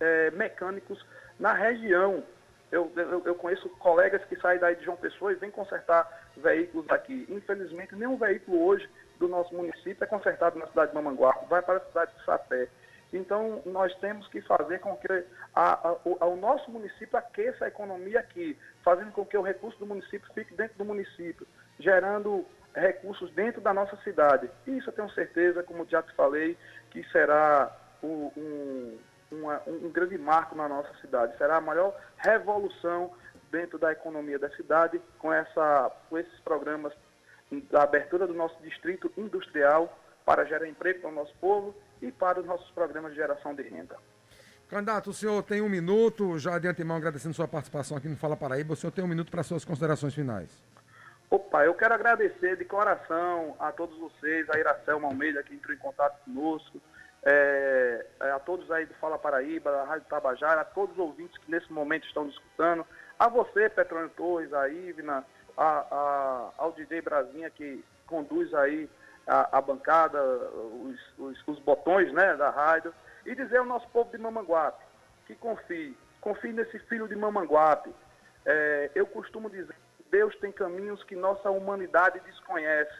é, 0.00 0.30
mecânicos 0.32 1.04
na 1.38 1.52
região. 1.52 2.22
Eu, 2.70 2.90
eu, 2.96 3.22
eu, 3.24 3.34
conheço 3.34 3.68
colegas 3.78 4.24
que 4.24 4.36
saem 4.36 4.58
daí 4.58 4.74
de 4.76 4.84
João 4.84 4.96
Pessoa 4.96 5.32
e 5.32 5.36
vêm 5.36 5.50
consertar 5.50 6.08
veículos 6.36 6.88
aqui. 6.90 7.26
Infelizmente, 7.28 7.94
nenhum 7.94 8.16
veículo 8.16 8.64
hoje 8.64 8.88
do 9.18 9.28
nosso 9.28 9.54
município 9.54 10.02
é 10.02 10.06
consertado 10.06 10.58
na 10.58 10.66
cidade 10.66 10.90
de 10.90 10.94
Mamanguape, 10.94 11.46
vai 11.48 11.62
para 11.62 11.78
a 11.78 11.86
cidade 11.86 12.14
de 12.16 12.24
Sapé. 12.24 12.68
Então, 13.12 13.62
nós 13.64 13.94
temos 13.96 14.26
que 14.28 14.40
fazer 14.40 14.80
com 14.80 14.96
que 14.96 15.24
a, 15.54 15.88
a, 15.88 15.92
o, 16.04 16.18
o, 16.32 16.36
nosso 16.36 16.68
município 16.70 17.16
aqueça 17.16 17.64
a 17.64 17.68
economia 17.68 18.18
aqui, 18.18 18.58
fazendo 18.82 19.12
com 19.12 19.24
que 19.24 19.36
o 19.36 19.42
recurso 19.42 19.78
do 19.78 19.86
município 19.86 20.28
fique 20.34 20.52
dentro 20.54 20.76
do 20.76 20.84
município, 20.84 21.46
gerando 21.78 22.44
recursos 22.74 23.30
dentro 23.30 23.60
da 23.60 23.72
nossa 23.72 23.96
cidade. 23.98 24.50
E 24.66 24.78
isso 24.78 24.88
eu 24.88 24.92
tenho 24.92 25.08
certeza, 25.10 25.62
como 25.62 25.86
já 25.88 26.02
te 26.02 26.12
falei, 26.14 26.58
que 26.90 27.04
será 27.10 27.70
um, 28.02 28.98
uma, 29.30 29.62
um 29.66 29.90
grande 29.90 30.18
marco 30.18 30.56
na 30.56 30.68
nossa 30.68 30.92
cidade. 31.00 31.38
Será 31.38 31.56
a 31.56 31.60
maior 31.60 31.94
revolução 32.16 33.12
dentro 33.50 33.78
da 33.78 33.92
economia 33.92 34.38
da 34.38 34.50
cidade 34.50 35.00
com, 35.20 35.32
essa, 35.32 35.92
com 36.10 36.18
esses 36.18 36.40
programas 36.40 36.92
da 37.70 37.82
abertura 37.82 38.26
do 38.26 38.34
nosso 38.34 38.60
distrito 38.62 39.12
industrial 39.16 39.98
para 40.24 40.44
gerar 40.44 40.66
emprego 40.66 41.00
para 41.00 41.10
o 41.10 41.14
nosso 41.14 41.34
povo 41.40 41.74
e 42.00 42.10
para 42.10 42.40
os 42.40 42.46
nossos 42.46 42.70
programas 42.70 43.12
de 43.12 43.18
geração 43.18 43.54
de 43.54 43.62
renda. 43.62 43.96
Candidato, 44.68 45.10
o 45.10 45.12
senhor 45.12 45.42
tem 45.42 45.60
um 45.60 45.68
minuto, 45.68 46.38
já 46.38 46.58
de 46.58 46.66
antemão 46.66 46.96
agradecendo 46.96 47.34
sua 47.34 47.46
participação 47.46 47.96
aqui 47.96 48.08
no 48.08 48.16
Fala 48.16 48.36
Paraíba, 48.36 48.72
o 48.72 48.76
senhor 48.76 48.90
tem 48.90 49.04
um 49.04 49.08
minuto 49.08 49.30
para 49.30 49.42
suas 49.42 49.64
considerações 49.64 50.14
finais. 50.14 50.64
Opa, 51.30 51.64
eu 51.64 51.74
quero 51.74 51.94
agradecer 51.94 52.56
de 52.56 52.64
coração 52.64 53.56
a 53.58 53.72
todos 53.72 53.98
vocês, 53.98 54.48
a 54.50 54.58
Iracel 54.58 55.04
Almeida 55.04 55.42
que 55.42 55.54
entrou 55.54 55.74
em 55.74 55.78
contato 55.78 56.18
conosco, 56.24 56.80
é, 57.24 58.06
a 58.20 58.38
todos 58.38 58.70
aí 58.70 58.86
do 58.86 58.94
Fala 58.94 59.18
Paraíba, 59.18 59.70
da 59.70 59.84
Rádio 59.84 60.06
Tabajara, 60.08 60.60
a 60.60 60.64
todos 60.64 60.92
os 60.92 60.98
ouvintes 60.98 61.36
que 61.38 61.50
nesse 61.50 61.72
momento 61.72 62.06
estão 62.06 62.28
escutando, 62.28 62.86
a 63.18 63.28
você, 63.28 63.68
Petrônio 63.68 64.10
Torres, 64.10 64.52
a 64.52 64.68
Ivna, 64.68 65.24
a, 65.56 65.86
a, 65.90 66.50
ao 66.58 66.72
DJ 66.72 67.00
Brasinha 67.02 67.50
que 67.50 67.84
conduz 68.06 68.52
aí 68.54 68.88
a, 69.26 69.58
a 69.58 69.60
bancada, 69.60 70.22
os, 70.22 71.18
os, 71.18 71.48
os, 71.48 71.58
botões 71.60 72.12
né, 72.12 72.36
da 72.36 72.50
rádio, 72.50 72.92
e 73.24 73.34
dizer 73.34 73.58
ao 73.58 73.64
nosso 73.64 73.88
povo 73.88 74.10
de 74.10 74.18
Mamanguape 74.18 74.84
que 75.26 75.34
confie, 75.34 75.96
confie 76.20 76.52
nesse 76.52 76.78
filho 76.80 77.08
de 77.08 77.16
Mamanguape. 77.16 77.94
É, 78.44 78.90
eu 78.94 79.06
costumo 79.06 79.48
dizer 79.48 79.74
que 79.96 80.04
Deus 80.10 80.34
tem 80.36 80.52
caminhos 80.52 81.02
que 81.04 81.16
nossa 81.16 81.50
humanidade 81.50 82.20
desconhece. 82.20 82.92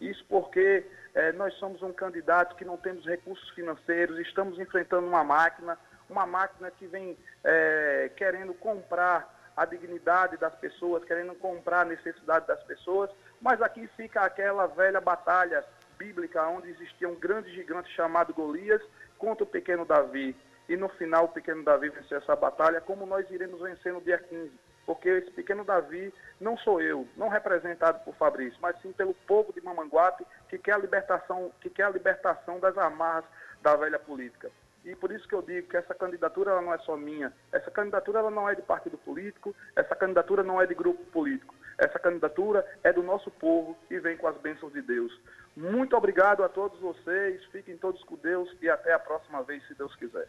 Isso 0.00 0.24
porque 0.28 0.84
é, 1.14 1.32
nós 1.32 1.54
somos 1.54 1.82
um 1.82 1.92
candidato 1.92 2.56
que 2.56 2.64
não 2.64 2.76
temos 2.76 3.04
recursos 3.04 3.48
financeiros, 3.50 4.18
estamos 4.18 4.58
enfrentando 4.58 5.06
uma 5.06 5.22
máquina, 5.22 5.78
uma 6.08 6.26
máquina 6.26 6.70
que 6.70 6.86
vem 6.86 7.16
é, 7.44 8.10
querendo 8.16 8.54
comprar 8.54 9.39
a 9.60 9.66
dignidade 9.66 10.38
das 10.38 10.54
pessoas, 10.54 11.04
querendo 11.04 11.34
comprar 11.34 11.82
a 11.82 11.84
necessidade 11.84 12.46
das 12.46 12.62
pessoas, 12.62 13.10
mas 13.42 13.60
aqui 13.60 13.86
fica 13.88 14.22
aquela 14.22 14.66
velha 14.66 15.02
batalha 15.02 15.62
bíblica 15.98 16.48
onde 16.48 16.70
existia 16.70 17.06
um 17.06 17.14
grande 17.14 17.52
gigante 17.52 17.90
chamado 17.90 18.32
Golias 18.32 18.80
contra 19.18 19.44
o 19.44 19.46
pequeno 19.46 19.84
Davi. 19.84 20.34
E 20.66 20.78
no 20.78 20.88
final 20.88 21.26
o 21.26 21.28
pequeno 21.28 21.62
Davi 21.62 21.90
venceu 21.90 22.16
essa 22.16 22.34
batalha, 22.34 22.80
como 22.80 23.04
nós 23.04 23.30
iremos 23.30 23.60
vencer 23.60 23.92
no 23.92 24.00
dia 24.00 24.16
15. 24.16 24.50
Porque 24.86 25.10
esse 25.10 25.30
pequeno 25.32 25.62
Davi 25.62 26.10
não 26.40 26.56
sou 26.56 26.80
eu, 26.80 27.06
não 27.14 27.28
representado 27.28 28.02
por 28.02 28.14
Fabrício, 28.14 28.58
mas 28.62 28.80
sim 28.80 28.92
pelo 28.92 29.12
povo 29.12 29.52
de 29.52 29.60
Mamanguape 29.60 30.24
que 30.48 30.56
quer 30.56 30.72
a 30.72 30.78
libertação, 30.78 31.52
que 31.60 31.68
quer 31.68 31.82
a 31.82 31.90
libertação 31.90 32.58
das 32.58 32.78
amarras 32.78 33.26
da 33.60 33.76
velha 33.76 33.98
política. 33.98 34.50
E 34.84 34.94
por 34.96 35.12
isso 35.12 35.28
que 35.28 35.34
eu 35.34 35.42
digo 35.42 35.68
que 35.68 35.76
essa 35.76 35.94
candidatura 35.94 36.52
ela 36.52 36.62
não 36.62 36.72
é 36.72 36.78
só 36.78 36.96
minha. 36.96 37.32
Essa 37.52 37.70
candidatura 37.70 38.20
ela 38.20 38.30
não 38.30 38.48
é 38.48 38.54
de 38.54 38.62
partido 38.62 38.96
político, 38.98 39.54
essa 39.76 39.94
candidatura 39.94 40.42
não 40.42 40.60
é 40.60 40.66
de 40.66 40.74
grupo 40.74 41.04
político. 41.06 41.54
Essa 41.78 41.98
candidatura 41.98 42.66
é 42.82 42.92
do 42.92 43.02
nosso 43.02 43.30
povo 43.30 43.76
e 43.90 43.98
vem 43.98 44.16
com 44.16 44.26
as 44.26 44.36
bênçãos 44.38 44.72
de 44.72 44.82
Deus. 44.82 45.12
Muito 45.56 45.96
obrigado 45.96 46.42
a 46.42 46.48
todos 46.48 46.78
vocês, 46.80 47.44
fiquem 47.46 47.76
todos 47.76 48.02
com 48.04 48.16
Deus 48.16 48.48
e 48.60 48.68
até 48.68 48.92
a 48.92 48.98
próxima 48.98 49.42
vez, 49.42 49.66
se 49.66 49.74
Deus 49.74 49.94
quiser. 49.96 50.28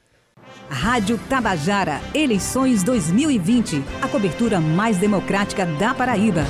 Rádio 0.70 1.20
Tabajara, 1.30 2.00
eleições 2.16 2.84
2020, 2.84 3.84
a 4.04 4.08
cobertura 4.08 4.60
mais 4.60 4.98
democrática 4.98 5.66
da 5.66 5.94
Paraíba. 5.94 6.42